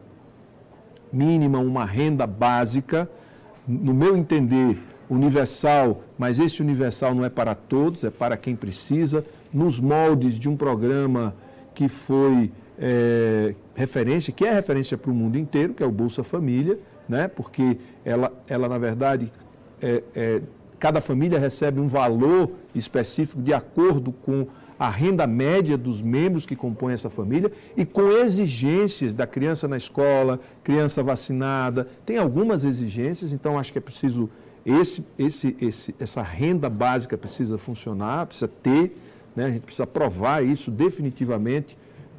mínima, 1.13 1.59
uma 1.59 1.85
renda 1.85 2.25
básica, 2.25 3.09
no 3.67 3.93
meu 3.93 4.17
entender, 4.17 4.79
universal, 5.09 6.03
mas 6.17 6.39
esse 6.39 6.61
universal 6.61 7.15
não 7.15 7.25
é 7.25 7.29
para 7.29 7.55
todos, 7.55 8.03
é 8.03 8.09
para 8.09 8.37
quem 8.37 8.55
precisa, 8.55 9.25
nos 9.51 9.79
moldes 9.79 10.37
de 10.37 10.47
um 10.47 10.55
programa 10.55 11.33
que 11.73 11.87
foi 11.87 12.51
é, 12.77 13.55
referência, 13.75 14.31
que 14.31 14.45
é 14.45 14.53
referência 14.53 14.97
para 14.97 15.11
o 15.11 15.13
mundo 15.13 15.37
inteiro, 15.37 15.73
que 15.73 15.81
é 15.81 15.85
o 15.85 15.91
Bolsa 15.91 16.23
Família, 16.23 16.77
né? 17.07 17.27
porque 17.27 17.77
ela, 18.05 18.31
ela 18.47 18.69
na 18.69 18.77
verdade, 18.77 19.31
é, 19.81 20.03
é, 20.15 20.41
cada 20.79 21.01
família 21.01 21.39
recebe 21.39 21.79
um 21.79 21.87
valor 21.87 22.51
específico 22.73 23.41
de 23.41 23.53
acordo 23.53 24.11
com 24.11 24.47
a 24.77 24.89
renda 24.89 25.27
média 25.27 25.77
dos 25.77 26.01
membros 26.01 26.45
que 26.45 26.55
compõem 26.55 26.93
essa 26.93 27.09
família 27.09 27.51
e 27.75 27.85
com 27.85 28.09
exigências 28.09 29.13
da 29.13 29.27
criança 29.27 29.67
na 29.67 29.75
escola, 29.75 30.39
criança 30.63 31.03
vacinada. 31.03 31.85
Tem 32.05 32.17
algumas 32.17 32.63
exigências, 32.63 33.33
então 33.33 33.59
acho 33.59 33.73
que 33.73 33.77
é 33.77 33.81
preciso 33.81 34.29
esse, 34.65 35.05
esse, 35.17 35.55
esse, 35.59 35.95
essa 35.99 36.21
renda 36.21 36.69
básica 36.69 37.17
precisa 37.17 37.57
funcionar, 37.57 38.25
precisa 38.27 38.47
ter, 38.47 38.97
né? 39.35 39.45
a 39.45 39.49
gente 39.51 39.61
precisa 39.61 39.87
provar 39.87 40.43
isso 40.43 40.69
definitivamente 40.69 41.77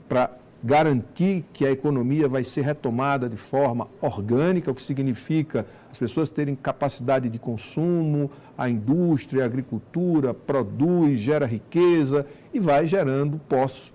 para 0.08 0.30
garantir 0.62 1.44
que 1.52 1.64
a 1.64 1.70
economia 1.70 2.28
vai 2.28 2.44
ser 2.44 2.62
retomada 2.62 3.28
de 3.28 3.36
forma 3.36 3.88
orgânica, 4.00 4.70
o 4.70 4.74
que 4.74 4.82
significa 4.82 5.66
as 5.90 5.98
pessoas 5.98 6.28
terem 6.28 6.54
capacidade 6.54 7.28
de 7.28 7.38
consumo, 7.38 8.30
a 8.56 8.68
indústria, 8.68 9.42
a 9.42 9.46
agricultura 9.46 10.34
produz, 10.34 11.18
gera 11.18 11.46
riqueza 11.46 12.26
e 12.52 12.60
vai 12.60 12.86
gerando 12.86 13.40
postos, 13.48 13.92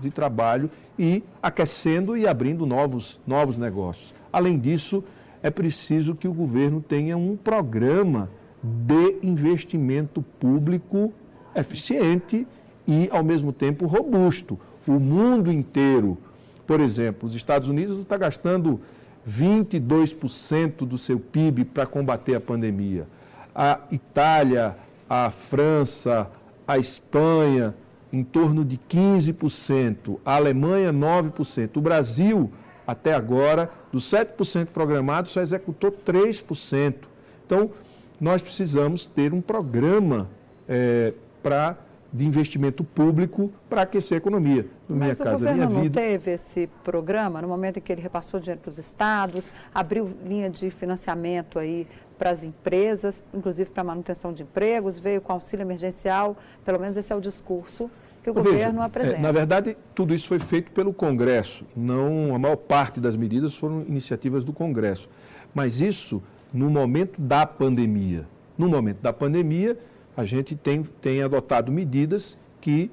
de 0.00 0.08
trabalho 0.08 0.70
e 0.96 1.20
aquecendo 1.42 2.16
e 2.16 2.28
abrindo 2.28 2.64
novos, 2.64 3.20
novos 3.26 3.56
negócios. 3.56 4.14
Além 4.32 4.56
disso, 4.56 5.02
é 5.42 5.50
preciso 5.50 6.14
que 6.14 6.28
o 6.28 6.32
governo 6.32 6.80
tenha 6.80 7.16
um 7.16 7.36
programa 7.36 8.30
de 8.62 9.16
investimento 9.22 10.22
público 10.40 11.12
eficiente 11.54 12.46
e, 12.86 13.08
ao 13.12 13.22
mesmo 13.22 13.52
tempo, 13.52 13.86
robusto. 13.86 14.58
O 14.86 14.92
mundo 14.92 15.52
inteiro, 15.52 16.18
por 16.66 16.80
exemplo, 16.80 17.28
os 17.28 17.34
Estados 17.34 17.68
Unidos 17.68 17.98
está 17.98 18.16
gastando 18.16 18.80
22% 19.28 20.86
do 20.86 20.96
seu 20.96 21.20
PIB 21.20 21.64
para 21.66 21.86
combater 21.86 22.34
a 22.34 22.40
pandemia. 22.40 23.06
A 23.54 23.80
Itália, 23.90 24.76
a 25.08 25.30
França, 25.30 26.30
a 26.66 26.78
Espanha, 26.78 27.74
em 28.12 28.24
torno 28.24 28.64
de 28.64 28.78
15%. 28.78 30.18
A 30.24 30.36
Alemanha, 30.36 30.92
9%. 30.92 31.76
O 31.76 31.80
Brasil, 31.80 32.50
até 32.86 33.14
agora, 33.14 33.70
dos 33.92 34.10
7% 34.10 34.66
programados, 34.66 35.32
só 35.32 35.40
executou 35.40 35.90
3%. 35.90 36.94
Então, 37.46 37.70
nós 38.20 38.42
precisamos 38.42 39.06
ter 39.06 39.32
um 39.32 39.40
programa 39.40 40.28
é, 40.68 41.14
para 41.42 41.76
de 42.12 42.24
investimento 42.24 42.82
público 42.82 43.52
para 43.68 43.82
aquecer 43.82 44.16
a 44.16 44.18
economia. 44.18 44.66
No 44.88 44.96
Mas 44.96 45.18
Minha 45.18 45.30
o 45.30 45.30
Casa 45.30 45.52
Minha 45.52 45.66
Vida. 45.66 45.80
não 45.80 45.90
teve 45.90 46.30
esse 46.32 46.66
programa 46.82 47.42
no 47.42 47.48
momento 47.48 47.78
em 47.78 47.82
que 47.82 47.92
ele 47.92 48.00
repassou 48.00 48.40
dinheiro 48.40 48.60
para 48.60 48.70
os 48.70 48.78
estados, 48.78 49.52
abriu 49.74 50.10
linha 50.24 50.48
de 50.48 50.70
financiamento 50.70 51.58
aí 51.58 51.86
para 52.18 52.30
as 52.30 52.42
empresas, 52.42 53.22
inclusive 53.32 53.70
para 53.70 53.84
manutenção 53.84 54.32
de 54.32 54.42
empregos, 54.42 54.98
veio 54.98 55.20
com 55.20 55.32
auxílio 55.32 55.62
emergencial, 55.62 56.36
pelo 56.64 56.80
menos 56.80 56.96
esse 56.96 57.12
é 57.12 57.16
o 57.16 57.20
discurso 57.20 57.90
que 58.32 58.40
o 58.40 58.42
Veja, 58.42 58.56
governo 58.56 58.82
apresenta. 58.82 59.16
É, 59.16 59.20
na 59.20 59.32
verdade, 59.32 59.76
tudo 59.94 60.14
isso 60.14 60.26
foi 60.26 60.38
feito 60.38 60.70
pelo 60.72 60.92
Congresso, 60.92 61.64
não 61.76 62.34
a 62.34 62.38
maior 62.38 62.56
parte 62.56 63.00
das 63.00 63.16
medidas 63.16 63.54
foram 63.54 63.82
iniciativas 63.82 64.44
do 64.44 64.52
Congresso. 64.52 65.08
Mas 65.54 65.80
isso 65.80 66.22
no 66.52 66.70
momento 66.70 67.20
da 67.20 67.46
pandemia. 67.46 68.26
No 68.56 68.68
momento 68.68 69.00
da 69.00 69.12
pandemia, 69.12 69.78
a 70.16 70.24
gente 70.24 70.56
tem, 70.56 70.82
tem 71.00 71.22
adotado 71.22 71.70
medidas 71.70 72.36
que 72.60 72.90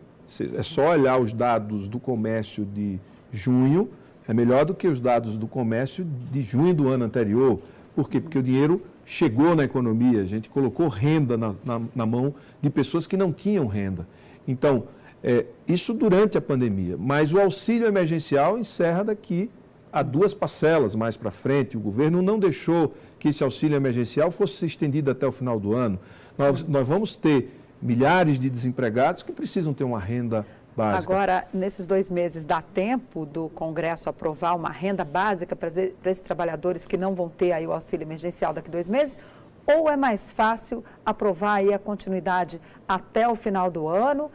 é 0.56 0.64
só 0.64 0.92
olhar 0.92 1.20
os 1.20 1.34
dados 1.34 1.88
do 1.88 2.00
comércio 2.00 2.66
de 2.66 3.00
junho, 3.32 3.90
é 4.28 4.34
melhor 4.34 4.66
do 4.66 4.74
que 4.74 4.88
os 4.88 5.00
dados 5.00 5.38
do 5.38 5.48
comércio 5.48 6.06
de 6.32 6.42
junho 6.42 6.74
do 6.74 6.88
ano 6.88 7.06
anterior. 7.06 7.60
Por 7.96 8.10
quê? 8.10 8.20
Porque 8.20 8.38
o 8.38 8.44
dinheiro 8.44 8.82
chegou 9.06 9.56
na 9.56 9.64
economia, 9.64 10.22
a 10.22 10.26
gente 10.26 10.50
colocou 10.50 10.88
renda 10.88 11.38
na, 11.38 11.54
na, 11.64 11.82
na 11.96 12.06
mão 12.06 12.34
de 12.62 12.70
pessoas 12.70 13.06
que 13.06 13.16
não 13.16 13.32
tinham 13.32 13.68
renda. 13.68 14.08
Então, 14.48 14.86
é, 15.26 15.44
isso 15.68 15.92
durante 15.92 16.38
a 16.38 16.42
pandemia. 16.42 16.96
Mas 17.00 17.34
o 17.34 17.42
auxílio 17.42 17.88
emergencial 17.88 18.60
encerra 18.60 19.04
daqui 19.04 19.50
a 19.92 20.04
duas 20.04 20.36
parcelas 20.36 20.94
mais 20.94 21.18
para 21.18 21.32
frente. 21.32 21.76
O 21.76 21.80
governo 21.80 22.22
não 22.22 22.38
deixou 22.38 22.94
que 23.18 23.30
esse 23.30 23.44
auxílio 23.44 23.76
emergencial 23.76 24.30
fosse 24.30 24.64
estendido 24.68 25.10
até 25.10 25.26
o 25.26 25.32
final 25.32 25.60
do 25.60 25.74
ano. 25.74 26.00
Nós, 26.38 26.62
nós 26.64 26.88
vamos 26.88 27.16
ter 27.16 27.60
milhares 27.82 28.38
de 28.38 28.52
desempregados 28.52 29.24
que 29.24 29.32
precisam 29.32 29.74
ter 29.74 29.84
uma 29.84 30.00
renda 30.00 30.46
básica. 30.78 31.12
Agora, 31.12 31.48
nesses 31.52 31.88
dois 31.88 32.08
meses, 32.12 32.46
dá 32.46 32.62
tempo 32.62 33.26
do 33.26 33.50
Congresso 33.50 34.08
aprovar 34.10 34.56
uma 34.56 34.70
renda 34.70 35.04
básica 35.04 35.56
para 35.56 35.70
esses 35.70 36.20
trabalhadores 36.20 36.86
que 36.86 36.98
não 36.98 37.16
vão 37.16 37.30
ter 37.30 37.52
aí 37.52 37.66
o 37.66 37.72
auxílio 37.72 38.06
emergencial 38.06 38.54
daqui 38.54 38.68
a 38.68 38.72
dois 38.72 38.88
meses? 38.88 39.18
Ou 39.66 39.90
é 39.90 39.98
mais 39.98 40.30
fácil 40.30 40.84
aprovar 41.04 41.56
aí 41.56 41.74
a 41.74 41.80
continuidade 41.80 42.62
até 42.88 43.28
o 43.28 43.34
final 43.34 43.72
do 43.72 43.88
ano, 43.88 44.30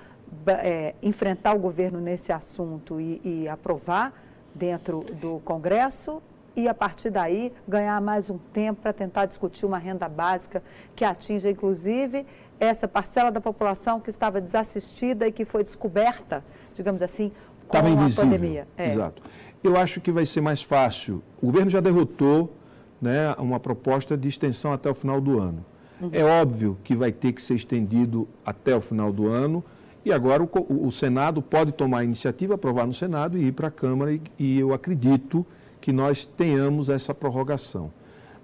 é, 0.47 0.95
enfrentar 1.03 1.55
o 1.55 1.59
governo 1.59 2.01
nesse 2.01 2.33
assunto 2.33 3.01
e, 3.01 3.21
e 3.25 3.49
aprovar 3.49 4.13
dentro 4.55 5.05
do 5.21 5.41
Congresso 5.45 6.23
e, 6.57 6.69
a 6.69 6.75
partir 6.75 7.11
daí, 7.11 7.53
ganhar 7.67 8.01
mais 8.01 8.29
um 8.29 8.39
tempo 8.39 8.83
para 8.83 8.93
tentar 8.93 9.27
discutir 9.27 9.65
uma 9.65 9.79
renda 9.79 10.09
básica 10.09 10.63
que 10.97 11.05
atinja, 11.05 11.51
inclusive, 11.51 12.27
essa 12.59 12.89
parcela 12.89 13.31
da 13.31 13.41
população 13.41 14.01
que 14.01 14.11
estava 14.11 14.41
desassistida 14.41 15.27
e 15.27 15.33
que 15.33 15.45
foi 15.45 15.63
descoberta, 15.63 16.45
digamos 16.75 17.03
assim, 17.03 17.33
com 17.69 17.77
Estava 17.77 17.89
a 17.89 18.11
pandemia. 18.15 18.67
É. 18.77 18.93
Exato. 18.93 19.23
Eu 19.63 19.77
acho 19.77 20.01
que 20.01 20.11
vai 20.11 20.27
ser 20.27 20.41
mais 20.41 20.63
fácil. 20.63 21.23
O 21.41 21.47
governo 21.47 21.71
já 21.71 21.81
derrotou 21.81 22.53
né, 23.01 23.35
uma 23.39 23.61
proposta 23.61 24.17
de 24.17 24.29
extensão 24.29 24.73
até 24.73 24.91
o 24.91 24.95
final 24.95 25.21
do 25.21 25.39
ano. 25.39 25.65
Uhum. 26.01 26.11
É 26.13 26.25
óbvio 26.25 26.79
que 26.83 26.97
vai 26.97 27.13
ter 27.13 27.33
que 27.33 27.43
ser 27.43 27.55
estendido 27.55 28.27
até 28.45 28.75
o 28.75 28.81
final 28.81 29.13
do 29.13 29.29
ano 29.29 29.63
E 30.05 30.13
agora 30.13 30.43
o, 30.43 30.87
o, 30.87 30.91
Senado 30.91 31.43
pode 31.43 31.73
tomar 31.73 31.99
a 31.99 32.05
iniciativa, 32.05 32.55
aprovar 32.55 32.87
no 32.87 32.95
Senado 32.95 33.37
e 33.37 33.47
ir 33.47 33.53
para 33.53 33.69
a 33.69 33.71
Câmara, 33.71 34.13
e, 34.13 34.23
e 34.39 34.59
eu 34.59 34.73
acredito 34.73 35.45
que 35.81 35.93
nós 35.93 36.25
tenhamos 36.25 36.89
essa 36.89 37.15
prorrogação. 37.15 37.93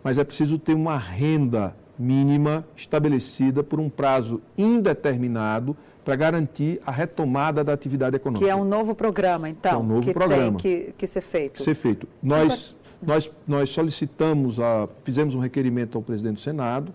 Mas 0.05 0.19
é 0.19 0.25
preciso 0.25 0.59
ter 0.59 0.75
uma 0.75 0.99
renda 0.99 1.75
mínima 1.99 2.67
estabelecida 2.77 3.63
por 3.63 3.81
um 3.81 3.89
prazo 3.89 4.41
indeterminado 4.57 5.75
para 6.05 6.15
garantir 6.15 6.81
a 6.87 6.93
retomada 6.93 7.65
da 7.65 7.73
atividade 7.73 8.17
econômica. 8.17 8.45
Que 8.45 8.51
é 8.51 8.55
um 8.55 8.65
novo 8.65 8.95
programa, 8.95 9.49
então, 9.49 9.71
que, 9.71 9.77
é 9.77 9.79
um 9.79 9.83
novo 9.83 10.03
que 10.03 10.13
programa. 10.13 10.59
tem 10.59 10.85
que, 10.87 10.95
que 10.97 11.07
ser 11.07 11.23
feito. 11.23 11.63
Ser 11.63 11.75
feito. 11.75 12.07
Nós, 12.23 12.77
nós, 13.03 13.33
nós 13.49 13.71
solicitamos, 13.71 14.61
a, 14.61 14.87
fizemos 15.03 15.35
um 15.35 15.41
requerimento 15.41 15.97
ao 15.97 16.03
presidente 16.03 16.35
do 16.35 16.41
Senado 16.41 16.95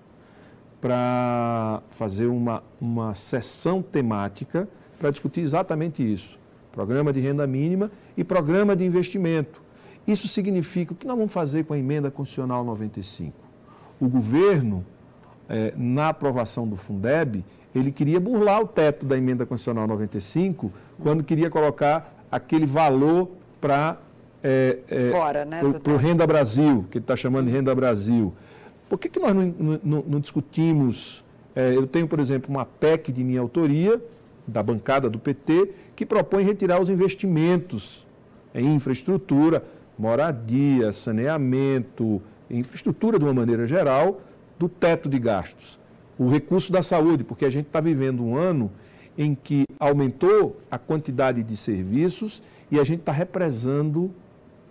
para 0.81 1.81
fazer 1.91 2.25
uma, 2.25 2.63
uma 2.81 3.13
sessão 3.13 3.81
temática 3.81 4.67
para 4.99 5.11
discutir 5.11 5.41
exatamente 5.41 6.01
isso. 6.01 6.39
Programa 6.71 7.13
de 7.13 7.19
renda 7.19 7.45
mínima 7.45 7.91
e 8.17 8.23
programa 8.23 8.75
de 8.75 8.83
investimento. 8.83 9.61
Isso 10.07 10.27
significa 10.27 10.93
o 10.93 10.95
que 10.95 11.05
nós 11.05 11.15
vamos 11.15 11.31
fazer 11.31 11.65
com 11.65 11.73
a 11.73 11.77
emenda 11.77 12.09
constitucional 12.09 12.63
95. 12.63 13.33
O 13.99 14.09
governo, 14.09 14.83
eh, 15.47 15.73
na 15.77 16.09
aprovação 16.09 16.67
do 16.67 16.75
Fundeb, 16.75 17.45
ele 17.73 17.91
queria 17.91 18.19
burlar 18.19 18.61
o 18.61 18.67
teto 18.67 19.05
da 19.05 19.15
emenda 19.15 19.45
constitucional 19.45 19.87
95, 19.87 20.71
quando 21.01 21.23
queria 21.23 21.49
colocar 21.49 22.25
aquele 22.31 22.65
valor 22.65 23.29
para 23.59 23.97
é, 24.43 24.79
é, 24.89 25.09
Fora, 25.11 25.45
né, 25.45 25.61
para 25.83 25.93
o 25.93 25.97
Renda 25.97 26.25
Brasil, 26.25 26.85
que 26.89 26.97
ele 26.97 27.03
está 27.03 27.15
chamando 27.15 27.45
de 27.45 27.51
Renda 27.51 27.73
Brasil. 27.75 28.33
Por 28.91 28.99
que, 28.99 29.07
que 29.07 29.21
nós 29.21 29.33
não, 29.33 29.79
não, 29.81 30.03
não 30.05 30.19
discutimos? 30.19 31.23
É, 31.55 31.73
eu 31.73 31.87
tenho, 31.87 32.09
por 32.09 32.19
exemplo, 32.19 32.49
uma 32.49 32.65
PEC 32.65 33.09
de 33.09 33.23
minha 33.23 33.39
autoria, 33.39 34.03
da 34.45 34.61
bancada 34.61 35.09
do 35.09 35.17
PT, 35.17 35.71
que 35.95 36.05
propõe 36.05 36.43
retirar 36.43 36.81
os 36.81 36.89
investimentos 36.89 38.05
em 38.53 38.75
infraestrutura, 38.75 39.63
moradia, 39.97 40.91
saneamento, 40.91 42.21
infraestrutura 42.49 43.17
de 43.17 43.23
uma 43.23 43.33
maneira 43.33 43.65
geral, 43.65 44.19
do 44.59 44.67
teto 44.67 45.07
de 45.07 45.17
gastos 45.17 45.79
o 46.21 46.27
recurso 46.27 46.71
da 46.71 46.83
saúde, 46.83 47.23
porque 47.23 47.45
a 47.45 47.49
gente 47.49 47.67
está 47.67 47.79
vivendo 47.79 48.23
um 48.23 48.35
ano 48.35 48.69
em 49.17 49.33
que 49.33 49.63
aumentou 49.79 50.61
a 50.69 50.77
quantidade 50.77 51.41
de 51.41 51.55
serviços 51.57 52.43
e 52.69 52.79
a 52.79 52.83
gente 52.83 52.99
está 52.99 53.11
represando 53.11 54.11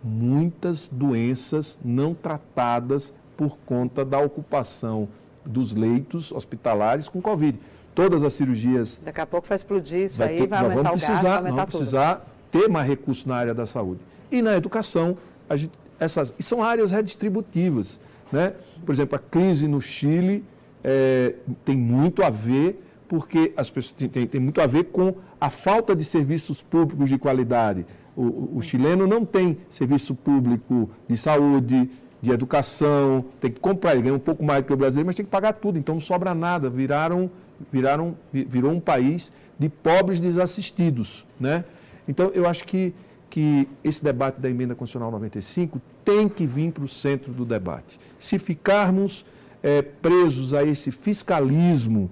muitas 0.05 0.87
doenças 0.87 1.77
não 1.85 2.15
tratadas 2.15 3.13
por 3.41 3.57
conta 3.65 4.05
da 4.05 4.19
ocupação 4.19 5.09
dos 5.47 5.73
leitos 5.73 6.31
hospitalares 6.31 7.09
com 7.09 7.23
Covid. 7.23 7.59
Todas 7.95 8.23
as 8.23 8.35
cirurgias. 8.35 9.01
Daqui 9.03 9.19
a 9.19 9.25
pouco 9.25 9.49
vai 9.49 9.57
explodir 9.57 10.01
isso 10.01 10.19
vai 10.19 10.29
aí, 10.29 10.37
ter, 10.37 10.47
vai 10.47 10.59
aumentar 10.59 10.83
vamos 10.83 11.03
precisar, 11.03 11.13
o 11.13 11.15
gasto, 11.15 11.25
vai 11.25 11.37
aumentar 11.39 11.57
vamos 11.57 11.75
precisar 11.75 12.27
ter 12.51 12.69
mais 12.69 12.87
recursos 12.87 13.25
na 13.25 13.37
área 13.37 13.55
da 13.55 13.65
saúde. 13.65 14.01
E 14.31 14.43
na 14.43 14.55
educação, 14.55 15.17
a 15.49 15.57
gente, 15.57 15.73
essas, 15.99 16.35
são 16.41 16.63
áreas 16.63 16.91
redistributivas. 16.91 17.99
Né? 18.31 18.53
Por 18.85 18.93
exemplo, 18.93 19.17
a 19.17 19.19
crise 19.19 19.67
no 19.67 19.81
Chile 19.81 20.45
é, 20.85 21.37
tem 21.65 21.79
muito 21.79 22.23
a 22.23 22.29
ver, 22.29 22.85
porque 23.09 23.55
as 23.57 23.71
pessoas 23.71 24.11
tem, 24.11 24.27
tem, 24.27 24.41
muito 24.41 24.61
a 24.61 24.67
ver 24.67 24.85
com 24.85 25.15
a 25.41 25.49
falta 25.49 25.97
de 25.97 26.05
serviços 26.05 26.61
públicos 26.63 27.09
de 27.09 27.17
qualidade. 27.17 27.87
O, 28.15 28.59
o, 28.59 28.61
chileno 28.61 29.07
não 29.07 29.25
tem 29.25 29.57
serviço 29.71 30.15
público 30.15 30.91
de 31.09 31.17
saúde, 31.17 31.89
de 32.23 32.31
educação, 32.31 33.25
tem 33.41 33.51
que 33.51 33.61
comprar, 33.61 33.93
ele 33.93 34.03
ganha 34.03 34.15
um 34.15 34.19
pouco 34.19 34.45
mais 34.45 34.63
do 34.63 34.67
que 34.67 34.73
o 34.73 34.77
brasileiro, 34.77 35.07
mas 35.07 35.17
tem 35.17 35.25
que 35.25 35.31
pagar 35.31 35.55
tudo, 35.55 35.79
então 35.79 35.95
não 35.95 36.01
sobra 36.01 36.35
nada. 36.35 36.69
Viraram, 36.69 37.31
viraram, 37.73 38.15
virou 38.33 38.73
um 38.73 38.81
país 38.81 39.33
de 39.59 39.69
pobres 39.69 40.21
desassistidos. 40.21 41.25
Né? 41.39 41.65
Então, 42.07 42.31
eu 42.35 42.47
acho 42.47 42.65
que, 42.65 42.93
que 43.31 43.67
esse 43.83 44.03
debate 44.03 44.41
da 44.41 44.51
emenda 44.51 44.75
constitucional 44.75 45.11
95 45.11 45.81
tem 46.05 46.29
que 46.29 46.47
vir 46.47 46.73
para 46.73 46.85
o 46.85 46.89
centro 46.89 47.33
do 47.33 47.45
debate. 47.45 47.99
Se 48.19 48.39
ficarmos 48.39 49.25
é, 49.63 49.81
presos 49.81 50.53
a 50.53 50.65
esse 50.65 50.91
fiscalismo 50.91 52.11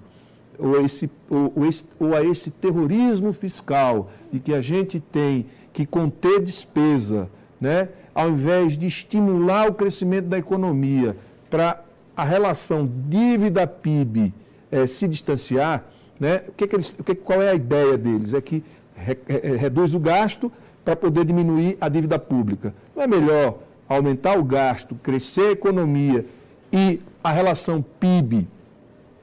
ou 0.57 0.83
esse, 0.83 1.09
ou, 1.29 1.53
ou, 1.55 1.65
esse, 1.65 1.83
ou 1.99 2.15
a 2.15 2.23
esse 2.23 2.51
terrorismo 2.51 3.31
fiscal 3.31 4.11
de 4.31 4.39
que 4.39 4.53
a 4.53 4.61
gente 4.61 4.99
tem 4.99 5.45
que 5.71 5.85
conter 5.85 6.41
despesa, 6.41 7.29
né, 7.59 7.89
ao 8.13 8.29
invés 8.29 8.77
de 8.77 8.87
estimular 8.87 9.69
o 9.69 9.73
crescimento 9.73 10.25
da 10.25 10.37
economia 10.37 11.15
para 11.49 11.81
a 12.15 12.23
relação 12.23 12.89
dívida-PIB 13.07 14.33
é, 14.71 14.85
se 14.85 15.07
distanciar, 15.07 15.85
né, 16.19 16.43
o 16.47 16.51
que 16.51 16.67
que 16.67 16.75
eles, 16.75 16.95
o 16.99 17.03
que, 17.03 17.15
qual 17.15 17.41
é 17.41 17.51
a 17.51 17.55
ideia 17.55 17.97
deles? 17.97 18.33
É 18.33 18.41
que 18.41 18.63
re, 18.95 19.17
re, 19.25 19.55
reduz 19.55 19.95
o 19.95 19.99
gasto 19.99 20.51
para 20.83 20.95
poder 20.95 21.23
diminuir 21.23 21.77
a 21.79 21.87
dívida 21.87 22.19
pública. 22.19 22.73
Não 22.95 23.03
é 23.03 23.07
melhor 23.07 23.57
aumentar 23.87 24.37
o 24.37 24.43
gasto, 24.43 24.95
crescer 24.95 25.47
a 25.47 25.51
economia 25.51 26.25
e 26.71 26.99
a 27.23 27.31
relação 27.31 27.83
PIB, 27.99 28.47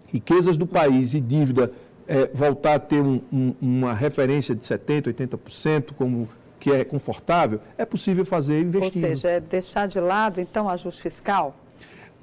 riquezas 0.09 0.57
do 0.57 0.67
país 0.67 1.15
e 1.15 1.21
dívida 1.21 1.71
é, 2.09 2.31
voltar 2.33 2.75
a 2.75 2.79
ter 2.79 3.01
um, 3.01 3.21
um, 3.33 3.55
uma 3.61 3.93
referência 3.93 4.55
de 4.55 4.65
70%, 4.65 5.15
80%, 5.15 5.93
como 5.97 6.29
que 6.67 6.73
é 6.73 6.85
confortável, 6.85 7.61
é 7.79 7.85
possível 7.85 8.25
fazer 8.25 8.61
investindo. 8.61 9.05
Ou 9.05 9.11
seja, 9.11 9.31
é 9.31 9.39
deixar 9.39 9.87
de 9.87 10.01
lado, 10.01 10.41
então, 10.41 10.69
ajuste 10.69 11.01
fiscal? 11.01 11.55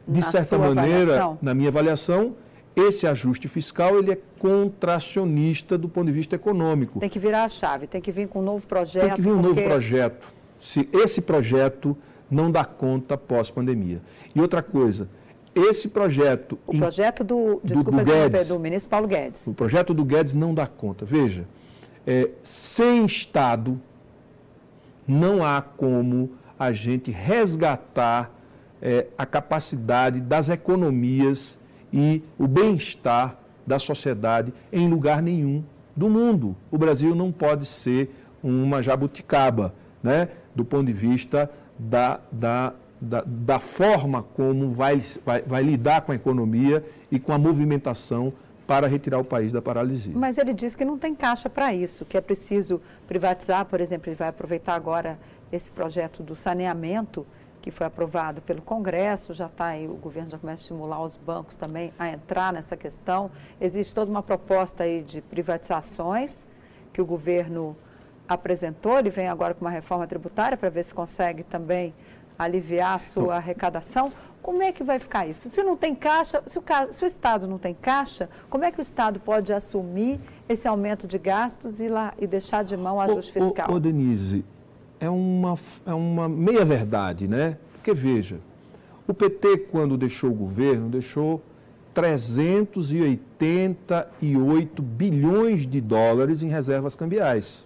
De 0.06 0.22
certa 0.22 0.58
maneira, 0.58 1.14
avaliação? 1.14 1.38
na 1.42 1.54
minha 1.54 1.70
avaliação, 1.70 2.36
esse 2.76 3.08
ajuste 3.08 3.48
fiscal 3.48 3.98
ele 3.98 4.12
é 4.12 4.18
contracionista 4.40 5.78
do 5.78 5.88
ponto 5.88 6.08
de 6.08 6.12
vista 6.12 6.36
econômico. 6.36 7.00
Tem 7.00 7.08
que 7.08 7.20
virar 7.20 7.46
a 7.46 7.48
chave, 7.48 7.88
tem 7.88 8.02
que 8.02 8.12
vir 8.12 8.28
com 8.28 8.40
um 8.40 8.44
novo 8.44 8.68
projeto. 8.68 9.06
Tem 9.06 9.16
que 9.16 9.22
vir 9.22 9.32
um 9.32 9.42
porque... 9.42 9.62
novo 9.62 9.64
projeto. 9.64 10.34
Se 10.58 10.90
esse 10.92 11.22
projeto 11.22 11.96
não 12.30 12.52
dá 12.52 12.66
conta 12.66 13.18
pós-pandemia. 13.18 14.02
E 14.36 14.42
outra 14.42 14.62
coisa, 14.62 15.08
esse 15.56 15.88
projeto. 15.88 16.60
O 16.68 16.78
projeto 16.78 17.24
do, 17.24 17.62
desculpa, 17.64 17.92
do, 17.92 17.98
do, 17.98 18.04
Guedes, 18.04 18.48
do 18.50 18.60
ministro 18.60 18.90
Paulo 18.90 19.08
Guedes. 19.08 19.48
O 19.48 19.54
projeto 19.54 19.94
do 19.94 20.04
Guedes 20.04 20.34
não 20.34 20.54
dá 20.54 20.68
conta. 20.68 21.06
Veja, 21.06 21.48
é, 22.06 22.30
sem 22.44 23.06
Estado, 23.06 23.80
não 25.08 25.44
há 25.44 25.62
como 25.62 26.32
a 26.58 26.72
gente 26.72 27.12
resgatar 27.12 28.32
é, 28.82 29.08
a 29.18 29.26
capacidade 29.26 30.22
das 30.22 30.50
economias 30.50 31.60
e 31.92 32.22
o 32.38 32.48
bem-estar 32.48 33.38
da 33.66 33.80
sociedade 33.80 34.54
em 34.72 34.88
lugar 34.88 35.22
nenhum 35.22 35.64
do 35.96 36.10
mundo. 36.10 36.56
O 36.72 36.78
Brasil 36.78 37.16
não 37.16 37.32
pode 37.32 37.66
ser 37.66 38.14
uma 38.42 38.82
jabuticaba, 38.82 39.74
né, 40.02 40.30
do 40.54 40.66
ponto 40.66 40.86
de 40.86 40.94
vista 40.94 41.50
da, 41.80 42.20
da 42.32 42.74
da, 43.04 43.24
da 43.26 43.60
forma 43.60 44.24
como 44.24 44.72
vai, 44.72 45.02
vai, 45.26 45.42
vai 45.42 45.62
lidar 45.62 46.02
com 46.02 46.14
a 46.14 46.16
economia 46.16 46.86
e 47.12 47.20
com 47.20 47.34
a 47.34 47.38
movimentação 47.38 48.32
para 48.66 48.88
retirar 48.88 49.20
o 49.20 49.24
país 49.24 49.52
da 49.52 49.62
paralisia. 49.62 50.14
Mas 50.16 50.38
ele 50.38 50.54
diz 50.54 50.76
que 50.76 50.86
não 50.86 50.98
tem 50.98 51.14
caixa 51.14 51.50
para 51.50 51.74
isso, 51.74 52.06
que 52.06 52.18
é 52.18 52.22
preciso 52.22 52.82
privatizar, 53.08 53.66
por 53.66 53.82
exemplo, 53.82 54.10
ele 54.10 54.16
vai 54.16 54.30
aproveitar 54.30 54.76
agora 54.76 55.20
esse 55.52 55.70
projeto 55.70 56.24
do 56.24 56.36
saneamento 56.36 57.26
que 57.62 57.72
foi 57.72 57.88
aprovado 57.88 58.42
pelo 58.42 58.62
Congresso, 58.62 59.34
já 59.34 59.46
está 59.46 59.68
aí, 59.68 59.88
o 59.88 59.94
governo 59.94 60.30
já 60.30 60.38
começa 60.38 60.62
a 60.62 60.64
estimular 60.64 61.02
os 61.02 61.16
bancos 61.16 61.56
também 61.56 61.94
a 61.98 62.10
entrar 62.10 62.52
nessa 62.52 62.76
questão. 62.76 63.32
Existe 63.60 63.96
toda 63.96 64.12
uma 64.12 64.22
proposta 64.22 64.84
aí 64.84 65.02
de 65.02 65.22
privatizações 65.22 66.46
que 66.92 67.02
o 67.02 67.06
governo 67.06 67.76
apresentou, 68.28 69.00
ele 69.00 69.10
vem 69.10 69.30
agora 69.30 69.54
com 69.54 69.64
uma 69.64 69.72
reforma 69.72 70.06
tributária 70.06 70.58
para 70.58 70.70
ver 70.70 70.84
se 70.84 70.94
consegue 70.94 71.44
também 71.44 71.94
aliviar 72.38 72.96
a 72.96 73.00
sua 73.00 73.36
arrecadação. 73.36 74.12
Como 74.44 74.62
é 74.62 74.72
que 74.74 74.84
vai 74.84 75.00
ficar 75.00 75.26
isso? 75.26 75.50
Se 75.50 75.64
não 75.64 75.78
tem 75.78 75.96
caixa, 75.96 76.44
se 76.46 76.60
o, 76.60 76.64
se 76.92 77.06
o, 77.06 77.08
Estado 77.08 77.48
não 77.48 77.58
tem 77.58 77.74
caixa, 77.74 78.30
como 78.50 78.66
é 78.66 78.72
que 78.72 78.80
o 78.80 78.82
Estado 78.82 79.22
pode 79.22 79.54
assumir 79.54 80.20
esse 80.50 80.68
aumento 80.68 81.08
de 81.08 81.18
gastos 81.18 81.80
e, 81.80 81.88
lá, 81.88 82.14
e 82.20 82.28
deixar 82.28 82.66
de 82.66 82.76
mão 82.76 82.98
o 82.98 83.00
ajuste 83.00 83.32
fiscal? 83.32 83.72
Ô, 83.72 83.80
Denise, 83.80 84.44
é 85.00 85.10
uma, 85.10 85.56
é 85.86 85.94
uma 85.94 86.28
meia-verdade, 86.28 87.26
né? 87.26 87.58
Porque, 87.72 87.94
veja, 87.94 88.42
o 89.08 89.14
PT, 89.14 89.60
quando 89.72 89.96
deixou 89.96 90.32
o 90.32 90.34
governo, 90.34 90.90
deixou 90.90 91.42
388 91.94 94.82
bilhões 94.82 95.66
de 95.66 95.80
dólares 95.80 96.44
em 96.44 96.50
reservas 96.50 96.96
cambiais. 96.96 97.66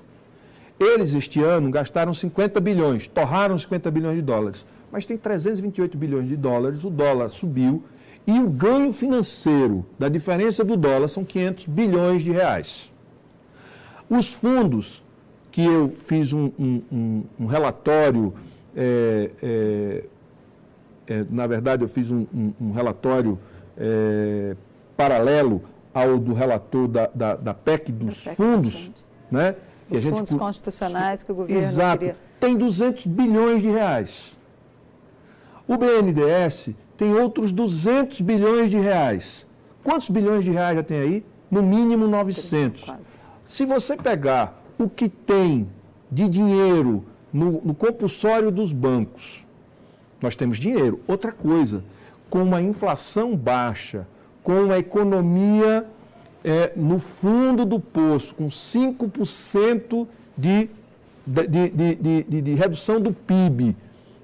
Eles, 0.80 1.16
este 1.16 1.42
ano, 1.42 1.72
gastaram 1.72 2.14
50 2.14 2.60
bilhões, 2.60 3.08
torraram 3.08 3.58
50 3.58 3.90
bilhões 3.90 4.18
de 4.18 4.22
dólares. 4.22 4.64
Mas 4.92 5.06
tem 5.06 5.18
328 5.18 5.98
bilhões 5.98 6.28
de 6.28 6.36
dólares, 6.36 6.84
o 6.84 6.90
dólar 6.90 7.30
subiu 7.30 7.84
e 8.26 8.40
o 8.40 8.50
ganho 8.50 8.92
financeiro 8.92 9.86
da 9.98 10.10
diferença 10.10 10.64
do 10.64 10.76
dólar 10.76 11.08
são 11.08 11.24
500 11.24 11.66
bilhões 11.68 12.22
de 12.22 12.32
reais. 12.32 12.92
Os 14.10 14.34
fundos, 14.34 15.04
que 15.50 15.64
eu 15.64 15.90
fiz 15.90 16.34
um, 16.34 16.52
um, 16.60 17.24
um 17.40 17.46
relatório, 17.46 18.34
é, 18.76 19.32
é, 19.42 20.04
é, 21.08 21.26
na 21.30 21.48
verdade, 21.48 21.84
eu 21.84 21.88
fiz 21.88 22.12
um, 22.12 22.26
um 22.60 22.72
relatório 22.72 23.40
é, 23.78 24.56
paralelo 24.96 25.62
ao 25.94 26.20
do 26.20 26.34
relator 26.34 26.88
da, 26.88 27.10
da, 27.14 27.36
da 27.36 27.54
PEC 27.54 27.92
dos 27.92 28.24
PEC 28.24 28.36
fundos, 28.36 28.64
dos 28.64 28.86
fundos, 28.86 29.06
né? 29.32 29.56
Os 29.90 30.04
fundos 30.04 30.30
gente, 30.30 30.40
constitucionais 30.40 31.24
que 31.24 31.32
o 31.32 31.36
governo 31.36 31.62
Exato, 31.62 32.00
queria... 32.00 32.18
tem 32.40 32.58
200 32.58 33.06
bilhões 33.08 33.62
de 33.62 33.70
reais. 33.70 34.37
O 35.68 35.76
BNDES 35.78 36.70
tem 36.96 37.14
outros 37.14 37.52
200 37.52 38.22
bilhões 38.22 38.72
de 38.72 38.78
reais. 38.78 39.46
Quantos 39.84 40.10
bilhões 40.10 40.46
de 40.46 40.52
reais 40.52 40.78
já 40.78 40.84
tem 40.84 41.00
aí? 41.00 41.26
No 41.52 41.62
mínimo 41.62 42.08
900. 42.08 42.92
Se 43.46 43.66
você 43.66 43.98
pegar 43.98 44.64
o 44.78 44.90
que 44.90 45.10
tem 45.10 45.68
de 46.12 46.28
dinheiro 46.28 47.04
no, 47.32 47.62
no 47.64 47.76
compulsório 47.76 48.50
dos 48.50 48.72
bancos, 48.72 49.46
nós 50.22 50.36
temos 50.36 50.58
dinheiro. 50.58 51.00
Outra 51.08 51.32
coisa, 51.32 51.84
com 52.30 52.42
uma 52.44 52.62
inflação 52.62 53.36
baixa, 53.36 54.08
com 54.44 54.64
uma 54.64 54.78
economia 54.78 55.86
é, 56.44 56.72
no 56.76 57.00
fundo 57.00 57.66
do 57.66 57.80
poço, 57.80 58.34
com 58.36 58.48
5% 58.48 60.08
de, 60.38 60.70
de, 61.26 61.48
de, 61.70 62.24
de, 62.24 62.42
de 62.42 62.54
redução 62.54 63.00
do 63.00 63.12
PIB, 63.12 63.76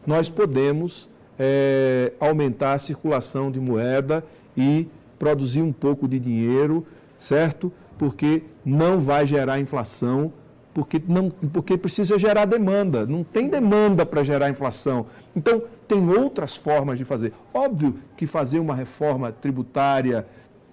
nós 0.06 0.30
podemos 0.30 1.10
é, 1.40 2.14
aumentar 2.20 2.74
a 2.74 2.80
circulação 2.80 3.52
de 3.52 3.60
moeda 3.60 4.24
e 4.56 4.88
produzir 5.18 5.62
um 5.62 5.72
pouco 5.72 6.08
de 6.08 6.20
dinheiro, 6.20 6.86
certo? 7.18 7.72
Porque 7.98 8.44
não 8.66 9.00
vai 9.00 9.26
gerar 9.26 9.60
inflação, 9.60 10.34
porque, 10.74 11.02
não, 11.08 11.30
porque 11.30 11.78
precisa 11.78 12.18
gerar 12.18 12.46
demanda. 12.46 13.06
Não 13.06 13.24
tem 13.24 13.48
demanda 13.48 14.06
para 14.06 14.24
gerar 14.24 14.50
inflação. 14.50 15.06
Então, 15.36 15.64
tem 15.88 16.10
outras 16.10 16.56
formas 16.56 16.98
de 16.98 17.06
fazer. 17.06 17.34
Óbvio 17.54 18.00
que 18.18 18.26
fazer 18.26 18.60
uma 18.60 18.76
reforma 18.76 19.32
tributária 19.32 20.26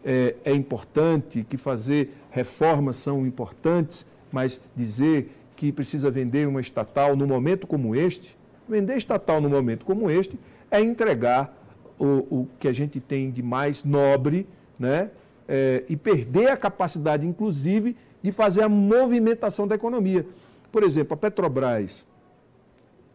é, 0.04 0.34
é 0.44 0.52
importante, 0.54 1.44
que 1.48 1.56
fazer 1.56 2.14
reformas 2.30 2.96
são 2.96 3.26
importantes, 3.26 4.06
mas 4.32 4.60
dizer 4.74 5.36
que 5.56 5.70
precisa 5.70 6.10
vender 6.10 6.48
uma 6.48 6.60
estatal 6.60 7.14
no 7.14 7.26
momento 7.26 7.66
como 7.66 7.94
este, 7.94 8.34
vender 8.66 8.96
estatal 8.96 9.40
no 9.40 9.50
momento 9.50 9.84
como 9.84 10.10
este 10.10 10.38
é 10.70 10.80
entregar 10.80 11.56
o, 11.98 12.40
o 12.40 12.48
que 12.58 12.68
a 12.68 12.72
gente 12.72 13.00
tem 13.00 13.30
de 13.30 13.42
mais 13.42 13.84
nobre, 13.84 14.46
né? 14.78 15.10
É, 15.46 15.84
e 15.88 15.96
perder 15.96 16.50
a 16.50 16.56
capacidade, 16.56 17.26
inclusive, 17.26 17.96
de 18.22 18.30
fazer 18.30 18.62
a 18.62 18.68
movimentação 18.68 19.66
da 19.66 19.74
economia. 19.74 20.24
Por 20.70 20.84
exemplo, 20.84 21.14
a 21.14 21.16
Petrobras 21.16 22.06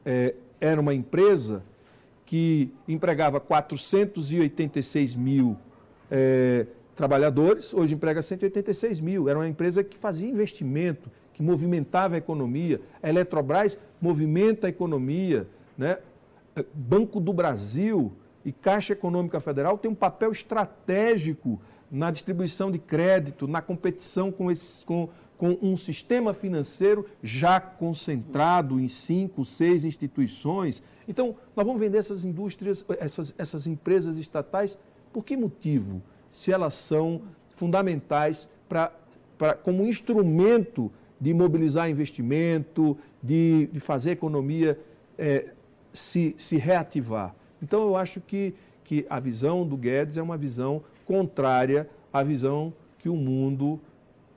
é, 0.06 0.36
era 0.60 0.80
uma 0.80 0.94
empresa 0.94 1.64
que 2.26 2.72
empregava 2.88 3.40
486 3.40 5.16
mil 5.16 5.56
é, 6.10 6.66
trabalhadores, 6.96 7.74
hoje 7.74 7.94
emprega 7.94 8.22
186 8.22 9.00
mil. 9.00 9.30
Era 9.30 9.40
uma 9.40 9.48
empresa 9.48 9.84
que 9.84 9.98
fazia 9.98 10.28
investimento, 10.28 11.10
que 11.34 11.44
movimentava 11.44 12.16
a 12.16 12.18
economia. 12.18 12.82
A 13.02 13.10
Eletrobras 13.10 13.78
movimenta 14.02 14.68
a 14.68 14.70
economia. 14.70 15.48
Né? 15.78 15.98
Banco 16.74 17.20
do 17.20 17.34
Brasil 17.34 18.14
e 18.44 18.52
Caixa 18.52 18.94
Econômica 18.94 19.40
Federal 19.40 19.78
têm 19.78 19.92
um 19.92 19.96
papel 19.96 20.32
estratégico 20.32 21.60
na 21.92 22.12
distribuição 22.12 22.72
de 22.72 22.80
crédito, 22.80 23.48
na 23.48 23.62
competição 23.62 24.32
com, 24.32 24.52
esses, 24.52 24.84
com, 24.84 25.10
com 25.38 25.58
um 25.62 25.76
sistema 25.76 26.34
financeiro 26.34 27.06
já 27.24 27.60
concentrado 27.60 28.80
em 28.80 28.88
cinco, 28.88 29.44
seis 29.44 29.84
instituições. 29.84 30.82
Então, 31.08 31.36
nós 31.56 31.66
vamos 31.66 31.80
vender 31.80 31.98
essas 31.98 32.26
indústrias, 32.26 32.86
essas, 33.00 33.34
essas 33.38 33.68
empresas 33.68 34.18
estatais, 34.18 34.78
por 35.12 35.24
que 35.24 35.38
motivo? 35.38 36.02
Se 36.32 36.52
elas 36.52 36.74
são 36.74 37.22
fundamentais 37.52 38.50
para, 38.68 38.92
como 39.64 39.86
instrumento 39.86 40.92
de 41.20 41.34
mobilizar 41.34 41.90
investimento, 41.90 42.98
de, 43.24 43.68
de 43.72 43.80
fazer 43.80 44.12
a 44.12 44.14
economia 44.14 44.78
é, 45.18 45.55
se, 45.96 46.36
se 46.38 46.58
reativar. 46.58 47.34
Então, 47.62 47.82
eu 47.82 47.96
acho 47.96 48.22
que, 48.22 48.54
que 48.84 49.06
a 49.10 49.20
visão 49.20 49.66
do 49.66 49.76
Guedes 49.76 50.18
é 50.18 50.22
uma 50.22 50.38
visão 50.38 50.84
contrária 51.06 51.90
à 52.12 52.22
visão 52.22 52.74
que 53.00 53.10
o 53.10 53.16
mundo 53.16 53.80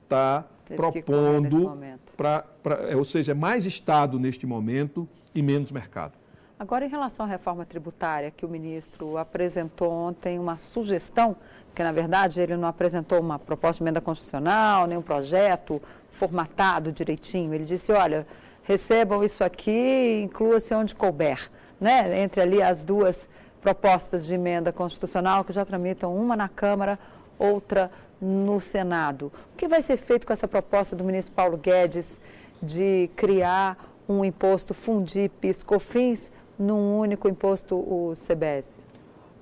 está 0.03 0.45
propondo, 0.75 1.77
pra, 2.15 2.43
pra, 2.63 2.75
é, 2.89 2.95
ou 2.95 3.03
seja, 3.03 3.33
mais 3.35 3.65
Estado 3.65 4.19
neste 4.19 4.45
momento 4.45 5.07
e 5.33 5.41
menos 5.41 5.71
mercado. 5.71 6.13
Agora, 6.59 6.85
em 6.85 6.89
relação 6.89 7.25
à 7.25 7.29
reforma 7.29 7.65
tributária, 7.65 8.31
que 8.31 8.45
o 8.45 8.49
ministro 8.49 9.17
apresentou 9.17 9.91
ontem 9.91 10.37
uma 10.37 10.57
sugestão, 10.57 11.35
porque 11.67 11.81
na 11.81 11.91
verdade 11.91 12.41
ele 12.41 12.57
não 12.57 12.67
apresentou 12.67 13.19
uma 13.19 13.39
proposta 13.39 13.77
de 13.77 13.83
emenda 13.85 14.01
constitucional, 14.01 14.85
nem 14.85 14.97
um 14.97 15.01
projeto 15.01 15.81
formatado 16.11 16.91
direitinho. 16.91 17.53
Ele 17.53 17.63
disse: 17.63 17.93
olha, 17.93 18.27
recebam 18.69 19.23
isso 19.23 19.43
aqui, 19.43 20.21
inclua-se 20.23 20.75
onde 20.75 20.93
couber, 20.93 21.49
né? 21.81 22.21
Entre 22.21 22.39
ali 22.39 22.61
as 22.61 22.83
duas 22.83 23.27
propostas 23.59 24.27
de 24.27 24.35
emenda 24.35 24.71
constitucional 24.71 25.43
que 25.43 25.51
já 25.51 25.65
tramitam 25.65 26.15
uma 26.15 26.35
na 26.35 26.47
Câmara, 26.47 26.99
outra 27.39 27.89
no 28.21 28.59
Senado. 28.59 29.31
O 29.53 29.57
que 29.57 29.67
vai 29.67 29.81
ser 29.81 29.97
feito 29.97 30.27
com 30.27 30.33
essa 30.33 30.47
proposta 30.47 30.95
do 30.95 31.03
ministro 31.03 31.33
Paulo 31.33 31.57
Guedes 31.57 32.21
de 32.61 33.09
criar 33.15 33.75
um 34.07 34.23
imposto 34.23 34.75
fundir 34.75 35.31
PIS-COFINS 35.41 36.29
num 36.59 36.99
único 36.99 37.27
imposto, 37.27 37.75
o 37.75 38.13
CBS? 38.15 38.79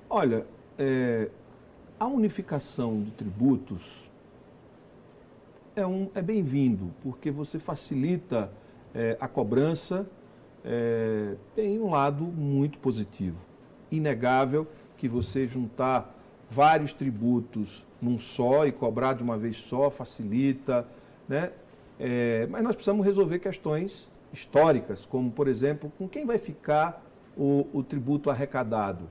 Olha, 0.08 0.46
é, 0.78 1.28
a 2.00 2.06
unificação 2.06 3.02
de 3.02 3.10
tributos 3.10 4.10
é, 5.76 5.86
um, 5.86 6.08
é 6.14 6.22
bem-vindo, 6.22 6.94
porque 7.02 7.30
você 7.30 7.58
facilita 7.58 8.50
é, 8.94 9.16
a 9.20 9.28
cobrança, 9.28 10.06
é, 10.64 11.34
tem 11.54 11.78
um 11.78 11.90
lado 11.90 12.24
muito 12.24 12.78
positivo. 12.78 13.38
Inegável 13.90 14.66
que 14.96 15.08
você 15.08 15.46
juntar 15.46 16.14
vários 16.50 16.92
tributos 16.92 17.86
num 18.00 18.18
só 18.18 18.66
e 18.66 18.72
cobrar 18.72 19.14
de 19.14 19.22
uma 19.22 19.36
vez 19.36 19.56
só 19.56 19.90
facilita, 19.90 20.86
né? 21.28 21.52
É, 21.98 22.46
mas 22.48 22.62
nós 22.62 22.74
precisamos 22.74 23.04
resolver 23.04 23.38
questões 23.40 24.10
históricas, 24.32 25.04
como, 25.04 25.30
por 25.30 25.48
exemplo, 25.48 25.92
com 25.98 26.08
quem 26.08 26.24
vai 26.24 26.38
ficar 26.38 27.04
o, 27.36 27.66
o 27.72 27.82
tributo 27.82 28.30
arrecadado? 28.30 29.08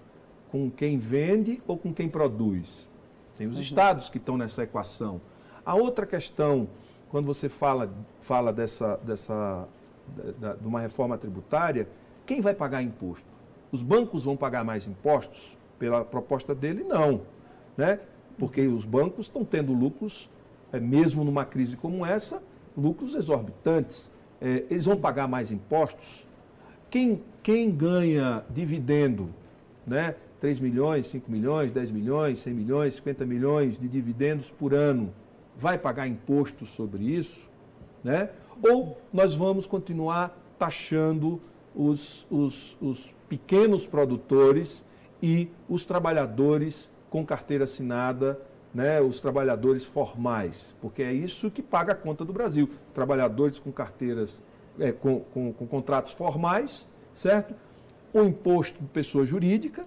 Com 0.49 0.69
quem 0.71 0.97
vende 0.97 1.61
ou 1.67 1.77
com 1.77 1.93
quem 1.93 2.07
produz? 2.07 2.89
Tem 3.37 3.47
os 3.47 3.57
uhum. 3.57 3.61
estados 3.61 4.09
que 4.09 4.17
estão 4.17 4.37
nessa 4.37 4.63
equação. 4.63 5.21
A 5.65 5.75
outra 5.75 6.05
questão, 6.05 6.67
quando 7.09 7.25
você 7.25 7.49
fala, 7.49 7.91
fala 8.19 8.51
dessa, 8.51 8.97
dessa, 8.97 9.67
da, 10.39 10.53
de 10.53 10.67
uma 10.67 10.79
reforma 10.79 11.17
tributária, 11.17 11.87
quem 12.25 12.41
vai 12.41 12.53
pagar 12.53 12.81
imposto? 12.81 13.27
Os 13.71 13.81
bancos 13.81 14.25
vão 14.25 14.35
pagar 14.35 14.63
mais 14.63 14.87
impostos? 14.87 15.57
Pela 15.79 16.03
proposta 16.03 16.55
dele, 16.55 16.83
não. 16.83 17.21
Né? 17.75 17.99
Porque 18.37 18.67
os 18.67 18.83
bancos 18.83 19.27
estão 19.27 19.45
tendo 19.45 19.73
lucros, 19.73 20.29
é, 20.71 20.79
mesmo 20.79 21.23
numa 21.23 21.45
crise 21.45 21.77
como 21.77 22.05
essa, 22.05 22.41
lucros 22.75 23.15
exorbitantes. 23.15 24.09
É, 24.41 24.63
eles 24.69 24.85
vão 24.85 24.97
pagar 24.97 25.27
mais 25.27 25.51
impostos? 25.51 26.25
Quem, 26.89 27.21
quem 27.43 27.71
ganha 27.71 28.43
dividendo, 28.49 29.29
né? 29.85 30.15
3 30.39 30.59
milhões, 30.59 31.07
5 31.07 31.31
milhões, 31.31 31.71
10 31.71 31.91
milhões, 31.91 32.39
100 32.39 32.53
milhões, 32.53 32.95
50 32.95 33.25
milhões 33.25 33.79
de 33.79 33.87
dividendos 33.87 34.51
por 34.51 34.73
ano, 34.73 35.11
vai 35.57 35.77
pagar 35.77 36.07
imposto 36.07 36.65
sobre 36.65 37.03
isso? 37.03 37.49
Né? 38.03 38.29
Ou 38.61 38.97
nós 39.11 39.33
vamos 39.33 39.65
continuar 39.65 40.37
taxando 40.57 41.41
os, 41.75 42.25
os, 42.29 42.77
os 42.81 43.15
pequenos 43.27 43.85
produtores 43.85 44.83
e 45.21 45.49
os 45.67 45.85
trabalhadores 45.85 46.89
com 47.09 47.25
carteira 47.25 47.63
assinada, 47.63 48.39
né, 48.73 49.01
os 49.01 49.19
trabalhadores 49.19 49.85
formais, 49.85 50.75
porque 50.81 51.01
é 51.01 51.11
isso 51.11 51.49
que 51.49 51.61
paga 51.61 51.93
a 51.93 51.95
conta 51.95 52.25
do 52.25 52.33
Brasil. 52.33 52.69
Trabalhadores 52.93 53.59
com 53.59 53.71
carteiras, 53.71 54.41
é, 54.79 54.91
com, 54.91 55.21
com, 55.33 55.53
com 55.53 55.65
contratos 55.67 56.13
formais, 56.13 56.87
certo? 57.13 57.55
O 58.13 58.21
imposto 58.21 58.79
de 58.79 58.87
pessoa 58.89 59.25
jurídica, 59.25 59.85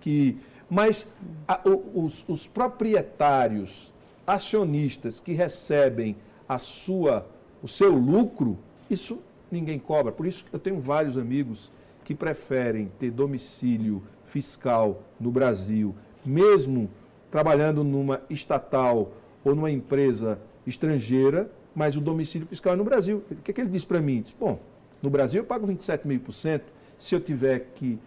que, 0.00 0.38
mas 0.68 1.06
a, 1.46 1.60
os, 1.66 2.24
os 2.28 2.46
proprietários, 2.46 3.92
acionistas 4.30 5.20
que 5.20 5.32
recebem 5.32 6.16
a 6.48 6.58
sua, 6.58 7.26
o 7.62 7.68
seu 7.68 7.92
lucro, 7.92 8.58
isso 8.88 9.18
ninguém 9.50 9.78
cobra. 9.78 10.12
Por 10.12 10.26
isso 10.26 10.44
eu 10.52 10.58
tenho 10.58 10.80
vários 10.80 11.18
amigos 11.18 11.70
que 12.04 12.14
preferem 12.14 12.90
ter 12.98 13.10
domicílio 13.10 14.02
fiscal 14.24 15.02
no 15.18 15.30
Brasil 15.30 15.94
mesmo 16.24 16.90
trabalhando 17.30 17.82
numa 17.84 18.22
estatal 18.28 19.12
ou 19.44 19.54
numa 19.54 19.70
empresa 19.70 20.38
estrangeira, 20.66 21.50
mas 21.74 21.96
o 21.96 22.00
domicílio 22.00 22.46
fiscal 22.46 22.74
é 22.74 22.76
no 22.76 22.84
Brasil. 22.84 23.22
O 23.30 23.36
que, 23.36 23.50
é 23.50 23.54
que 23.54 23.60
ele 23.60 23.70
diz 23.70 23.84
para 23.84 24.00
mim? 24.00 24.20
Diz, 24.20 24.34
bom, 24.38 24.58
no 25.00 25.08
Brasil 25.08 25.40
eu 25.40 25.46
pago 25.46 25.66
27,5%, 25.66 26.62
se 26.98 27.14
eu 27.14 27.20
tiver 27.20 27.70
que, 27.74 27.98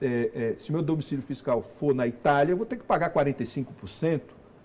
é, 0.00 0.30
é, 0.34 0.54
se 0.58 0.70
meu 0.70 0.82
domicílio 0.82 1.22
fiscal 1.22 1.62
for 1.62 1.94
na 1.94 2.06
Itália, 2.06 2.52
eu 2.52 2.56
vou 2.56 2.66
ter 2.66 2.76
que 2.76 2.84
pagar 2.84 3.12
45%, 3.12 4.20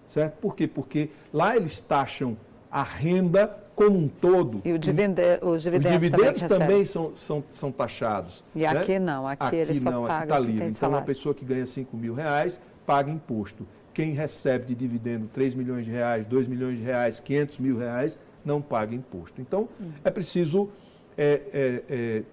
certo? 0.08 0.38
Por 0.38 0.56
quê? 0.56 0.68
Porque 0.68 1.10
lá 1.34 1.56
eles 1.56 1.80
taxam 1.80 2.38
a 2.72 2.84
renda 2.84 3.64
como 3.76 4.00
um 4.00 4.08
todo. 4.08 4.62
E 4.66 4.74
o 4.74 4.80
divide, 4.80 5.22
os 5.42 5.62
dividendos, 5.62 5.96
os 5.96 6.02
dividendos 6.02 6.42
também, 6.42 6.60
também 6.60 6.86
são, 6.86 7.16
são, 7.16 7.44
são 7.52 7.72
taxados. 7.72 8.44
E 8.56 8.62
né? 8.62 8.68
aqui 8.68 8.98
não, 8.98 9.28
aqui, 9.28 9.44
aqui 9.44 9.56
ele 9.56 9.80
só 9.80 9.92
não, 9.92 10.08
paga 10.08 10.16
aqui 10.16 10.24
está 10.26 10.40
livre. 10.40 10.64
Então, 10.66 10.74
salário. 10.74 10.98
uma 11.00 11.06
pessoa 11.06 11.36
que 11.36 11.46
ganha 11.46 11.66
5 11.66 11.96
mil 11.96 12.16
reais 12.16 12.60
paga 12.88 13.12
imposto. 13.12 13.68
Quem 13.94 14.14
recebe 14.14 14.66
de 14.66 14.76
dividendo 14.76 15.28
3 15.28 15.54
milhões 15.54 15.86
de 15.86 15.92
reais, 15.92 16.26
2 16.26 16.48
milhões 16.48 16.78
de 16.78 16.84
reais, 16.84 17.20
500 17.20 17.60
mil 17.60 17.78
reais, 17.78 18.18
não 18.44 18.62
paga 18.62 18.96
imposto. 18.96 19.42
Então, 19.42 19.70
hum. 19.80 19.92
é 20.04 20.10
preciso 20.10 20.70
é, 21.16 21.42
é, 21.54 21.84
é, 21.90 22.24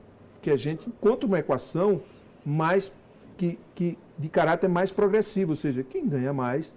que 0.40 0.50
a 0.50 0.56
gente 0.56 0.88
encontre 0.88 1.26
uma 1.26 1.38
equação 1.38 2.00
mais 2.44 2.90
que, 3.36 3.58
que 3.74 3.98
de 4.18 4.28
caráter 4.28 4.68
mais 4.68 4.92
progressivo, 4.92 5.52
ou 5.52 5.56
seja, 5.56 5.82
quem 5.82 6.08
ganha 6.08 6.32
mais 6.32 6.74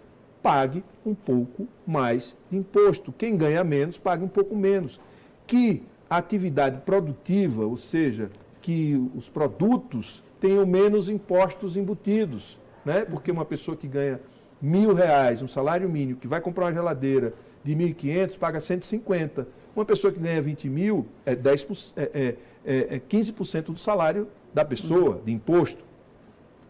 pague 0.47 0.81
um 1.05 1.13
pouco 1.13 1.67
mais 1.85 2.33
de 2.49 2.57
imposto. 2.57 3.11
Quem 3.11 3.35
ganha 3.35 3.65
menos, 3.65 3.97
pague 3.97 4.23
um 4.23 4.29
pouco 4.29 4.55
menos. 4.55 4.97
Que 5.45 5.83
a 6.09 6.15
atividade 6.15 6.79
produtiva, 6.85 7.65
ou 7.65 7.75
seja, 7.75 8.31
que 8.61 8.95
os 9.13 9.27
produtos 9.27 10.23
tenham 10.39 10.65
menos 10.65 11.09
impostos 11.09 11.75
embutidos. 11.75 12.57
Né? 12.85 13.03
Porque 13.03 13.29
uma 13.29 13.43
pessoa 13.43 13.75
que 13.75 13.89
ganha 13.89 14.21
mil 14.61 14.93
reais, 14.93 15.41
um 15.41 15.49
salário 15.49 15.89
mínimo, 15.89 16.17
que 16.17 16.29
vai 16.29 16.39
comprar 16.39 16.67
uma 16.67 16.73
geladeira 16.73 17.33
de 17.61 17.75
1.500, 17.75 18.39
paga 18.39 18.61
150. 18.61 19.45
Uma 19.75 19.83
pessoa 19.83 20.13
que 20.13 20.19
ganha 20.19 20.41
20 20.41 20.69
mil, 20.69 21.07
é, 21.25 21.35
10%, 21.35 21.91
é, 21.97 22.03
é, 22.13 22.35
é, 22.65 22.95
é 22.95 22.99
15% 23.01 23.63
do 23.65 23.77
salário 23.77 24.29
da 24.53 24.63
pessoa, 24.63 25.21
de 25.25 25.33
imposto. 25.33 25.83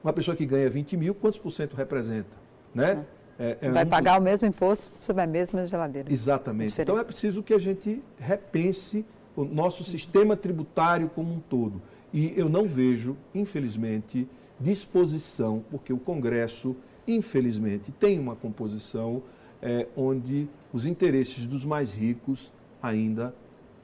Uma 0.04 0.14
pessoa 0.14 0.36
que 0.36 0.48
ganha 0.48 0.68
20 0.68 0.98
mil, 0.98 1.14
quantos 1.14 1.38
por 1.38 1.52
cento 1.52 1.76
representa? 1.76 2.36
Né? 2.74 3.06
É, 3.40 3.58
é 3.62 3.70
vai 3.70 3.86
pagar 3.86 4.20
o 4.20 4.24
mesmo 4.24 4.48
imposto 4.48 4.92
sobre 5.02 5.22
a 5.22 5.28
mesma 5.28 5.66
geladeira. 5.66 6.12
Exatamente. 6.12 6.82
então 6.82 6.98
é 6.98 7.04
preciso 7.04 7.44
que 7.44 7.54
a 7.54 7.60
gente 7.60 8.02
repense 8.20 9.06
o 9.36 9.44
nosso 9.44 9.84
sistema 9.84 10.36
tributário 10.36 11.10
como 11.14 11.34
um 11.34 11.40
todo. 11.40 11.82
E 12.12 12.34
eu 12.36 12.50
não 12.50 12.68
vejo, 12.68 13.16
infelizmente, 13.36 14.28
disposição, 14.60 15.64
porque 15.70 15.94
o 15.94 15.98
Congresso, 15.98 16.76
infelizmente, 17.08 17.92
tem 17.92 18.20
uma 18.20 18.36
composição 18.36 19.22
é, 19.62 19.88
onde 19.96 20.50
os 20.74 20.86
interesses 20.86 21.46
dos 21.46 21.64
mais 21.64 21.94
ricos 21.94 22.52
ainda 22.82 23.34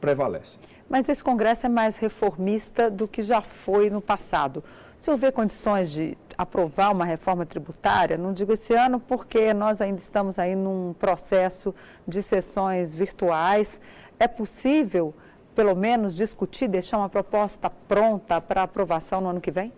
prevalecem. 0.02 0.60
Mas 0.90 1.08
esse 1.08 1.24
Congresso 1.24 1.66
é 1.66 1.70
mais 1.70 1.98
reformista 1.98 2.90
do 2.90 3.08
que 3.08 3.22
já 3.22 3.42
foi 3.42 3.90
no 3.90 4.02
passado. 4.02 4.64
Se 5.04 5.12
houver 5.12 5.34
condições 5.34 5.92
de 5.92 6.18
aprovar 6.38 6.94
uma 6.94 7.04
reforma 7.04 7.46
tributária, 7.46 8.18
não 8.18 8.32
digo 8.32 8.54
esse 8.54 8.74
ano 8.74 9.02
porque 9.02 9.54
nós 9.54 9.82
ainda 9.82 10.00
estamos 10.00 10.40
aí 10.40 10.56
num 10.56 10.96
processo 10.98 11.76
de 12.08 12.24
sessões 12.24 12.96
virtuais, 12.96 13.82
é 14.18 14.30
possível, 14.30 15.14
pelo 15.54 15.76
menos, 15.76 16.16
discutir, 16.16 16.70
deixar 16.70 17.00
uma 17.00 17.10
proposta 17.10 17.70
pronta 17.70 18.40
para 18.40 18.64
aprovação 18.64 19.20
no 19.20 19.28
ano 19.28 19.42
que 19.42 19.52
vem? 19.52 19.74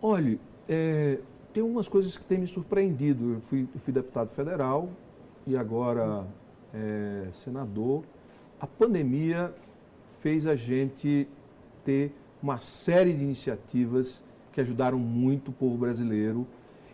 Olhe, 0.00 0.40
é, 0.68 1.18
tem 1.52 1.64
umas 1.64 1.88
coisas 1.88 2.16
que 2.16 2.24
têm 2.24 2.38
me 2.38 2.46
surpreendido. 2.46 3.32
Eu 3.32 3.40
fui, 3.40 3.68
eu 3.74 3.80
fui 3.80 3.92
deputado 3.92 4.30
federal 4.30 4.90
e 5.44 5.56
agora 5.56 6.24
é, 6.72 7.26
senador. 7.32 8.04
A 8.60 8.66
pandemia 8.68 9.52
fez 10.20 10.46
a 10.46 10.54
gente 10.54 11.26
ter 11.84 12.14
uma 12.44 12.58
série 12.58 13.14
de 13.14 13.24
iniciativas 13.24 14.22
que 14.52 14.60
ajudaram 14.60 14.98
muito 14.98 15.48
o 15.48 15.52
povo 15.52 15.78
brasileiro. 15.78 16.46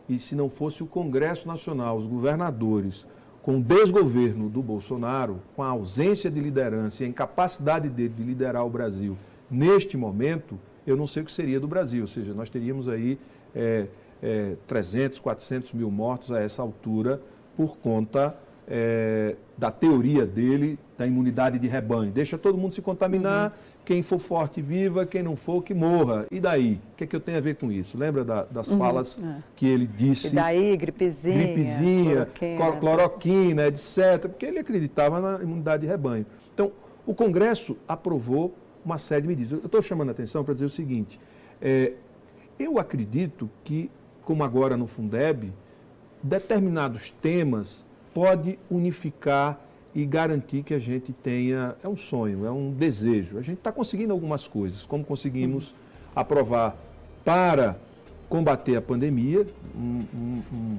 E 0.08 0.16
se 0.16 0.36
não 0.36 0.48
fosse 0.48 0.80
o 0.80 0.86
Congresso 0.86 1.48
Nacional, 1.48 1.96
os 1.96 2.06
governadores, 2.06 3.04
com 3.42 3.58
o 3.58 3.60
desgoverno 3.60 4.48
do 4.48 4.62
Bolsonaro, 4.62 5.40
com 5.56 5.64
a 5.64 5.66
ausência 5.66 6.30
de 6.30 6.38
liderança 6.38 7.02
e 7.02 7.06
a 7.06 7.08
incapacidade 7.08 7.88
dele 7.88 8.14
de 8.16 8.22
liderar 8.22 8.64
o 8.64 8.70
Brasil 8.70 9.16
neste 9.50 9.96
momento, 9.96 10.56
eu 10.86 10.96
não 10.96 11.06
sei 11.06 11.24
o 11.24 11.26
que 11.26 11.32
seria 11.32 11.58
do 11.58 11.66
Brasil. 11.66 12.02
Ou 12.02 12.06
seja, 12.06 12.32
nós 12.32 12.48
teríamos 12.48 12.88
aí 12.88 13.18
é, 13.52 13.88
é, 14.22 14.54
300, 14.68 15.18
400 15.18 15.72
mil 15.72 15.90
mortos 15.90 16.30
a 16.30 16.40
essa 16.40 16.62
altura 16.62 17.20
por 17.56 17.76
conta 17.78 18.36
é, 18.68 19.34
da 19.58 19.72
teoria 19.72 20.24
dele 20.24 20.78
da 20.96 21.06
imunidade 21.06 21.58
de 21.58 21.66
rebanho. 21.66 22.12
Deixa 22.12 22.36
todo 22.36 22.56
mundo 22.58 22.72
se 22.72 22.82
contaminar, 22.82 23.46
uhum. 23.46 23.56
Quem 23.84 24.02
for 24.02 24.18
forte 24.18 24.60
viva, 24.60 25.04
quem 25.06 25.22
não 25.22 25.36
for 25.36 25.62
que 25.62 25.74
morra. 25.74 26.26
E 26.30 26.40
daí? 26.40 26.80
O 26.92 26.96
que, 26.96 27.04
é 27.04 27.06
que 27.06 27.16
eu 27.16 27.20
tenho 27.20 27.38
a 27.38 27.40
ver 27.40 27.56
com 27.56 27.72
isso? 27.72 27.98
Lembra 27.98 28.24
da, 28.24 28.44
das 28.44 28.68
uhum. 28.68 28.78
falas 28.78 29.18
é. 29.22 29.36
que 29.56 29.66
ele 29.66 29.86
disse? 29.86 30.28
E 30.28 30.30
daí, 30.30 30.76
gripezinha, 30.76 31.36
gripezinha 31.36 32.26
cloroquina, 32.26 32.80
cloroquina, 32.80 33.66
etc. 33.66 34.28
Porque 34.28 34.46
ele 34.46 34.58
acreditava 34.58 35.20
na 35.20 35.42
imunidade 35.42 35.82
de 35.82 35.88
rebanho. 35.88 36.26
Então, 36.54 36.72
o 37.06 37.14
Congresso 37.14 37.76
aprovou 37.88 38.54
uma 38.84 38.98
série 38.98 39.22
de 39.22 39.28
medidas. 39.28 39.52
Eu 39.52 39.58
estou 39.64 39.82
chamando 39.82 40.10
a 40.10 40.12
atenção 40.12 40.44
para 40.44 40.54
dizer 40.54 40.66
o 40.66 40.70
seguinte: 40.70 41.18
é, 41.60 41.94
eu 42.58 42.78
acredito 42.78 43.50
que, 43.64 43.90
como 44.22 44.44
agora 44.44 44.76
no 44.76 44.86
Fundeb, 44.86 45.52
determinados 46.22 47.10
temas 47.10 47.84
pode 48.12 48.58
unificar 48.70 49.58
e 49.94 50.04
garantir 50.04 50.62
que 50.62 50.74
a 50.74 50.78
gente 50.78 51.12
tenha. 51.12 51.74
É 51.82 51.88
um 51.88 51.96
sonho, 51.96 52.44
é 52.46 52.50
um 52.50 52.72
desejo. 52.72 53.38
A 53.38 53.42
gente 53.42 53.58
está 53.58 53.72
conseguindo 53.72 54.12
algumas 54.12 54.46
coisas, 54.46 54.84
como 54.84 55.04
conseguimos 55.04 55.74
aprovar 56.14 56.76
para 57.24 57.76
combater 58.28 58.76
a 58.76 58.82
pandemia, 58.82 59.46
um, 59.74 60.04
um, 60.14 60.42
um 60.52 60.78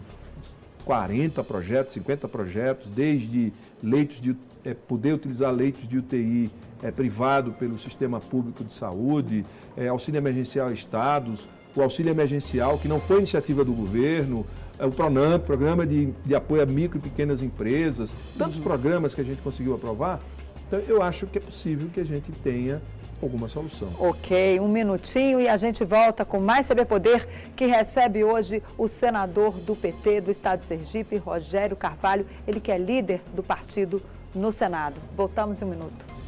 40 0.86 1.44
projetos, 1.44 1.94
50 1.94 2.28
projetos, 2.28 2.90
desde 2.90 3.54
leitos 3.84 4.20
de 4.20 4.36
é, 4.64 4.74
poder 4.74 5.14
utilizar 5.14 5.54
leitos 5.54 5.88
de 5.88 5.98
UTI 5.98 6.50
é, 6.82 6.92
privado 6.92 7.52
pelo 7.54 7.78
sistema 7.78 8.20
público 8.20 8.64
de 8.64 8.74
saúde, 8.74 9.46
é, 9.78 9.88
auxílio 9.88 10.18
emergencial 10.18 10.70
a 10.70 10.74
estados, 10.74 11.48
o 11.76 11.82
auxílio 11.82 12.12
emergencial, 12.12 12.78
que 12.78 12.88
não 12.88 13.00
foi 13.00 13.18
iniciativa 13.18 13.64
do 13.64 13.72
governo, 13.72 14.46
é, 14.78 14.86
o 14.86 14.92
PRONAMP, 14.92 15.46
Programa 15.46 15.86
de, 15.86 16.08
de 16.26 16.36
Apoio 16.36 16.64
a 16.64 16.66
Micro 16.66 16.98
e 16.98 17.02
Pequenas 17.02 17.42
Empresas, 17.42 18.14
tantos 18.38 18.58
uhum. 18.58 18.64
programas 18.64 19.14
que 19.14 19.22
a 19.22 19.24
gente 19.24 19.42
conseguiu 19.42 19.76
aprovar. 19.76 20.20
Então, 20.68 20.80
eu 20.88 21.02
acho 21.02 21.28
que 21.28 21.38
é 21.38 21.42
possível 21.42 21.90
que 21.94 22.00
a 22.00 22.06
gente 22.06 22.32
tenha 22.32 22.82
alguma 23.22 23.48
solução. 23.48 23.90
Ok, 24.00 24.60
um 24.60 24.68
minutinho 24.68 25.40
e 25.40 25.48
a 25.48 25.56
gente 25.58 25.84
volta 25.84 26.26
com 26.26 26.40
mais 26.40 26.68
CB 26.68 26.86
Poder, 26.86 27.28
que 27.56 27.66
recebe 27.66 28.24
hoje 28.24 28.64
o 28.78 28.88
senador 28.88 29.54
do 29.54 29.76
PT 29.76 30.22
do 30.22 30.32
Estado 30.32 30.60
de 30.60 30.66
Sergipe, 30.66 31.18
Rogério 31.18 31.76
Carvalho, 31.76 32.26
ele 32.48 32.60
que 32.60 32.72
é 32.72 32.78
líder 32.78 33.22
do 33.36 33.44
partido 33.44 34.02
no 34.34 34.52
Senado. 34.52 34.96
Voltamos 35.16 35.62
em 35.62 35.66
um 35.66 35.70
minuto. 35.70 36.21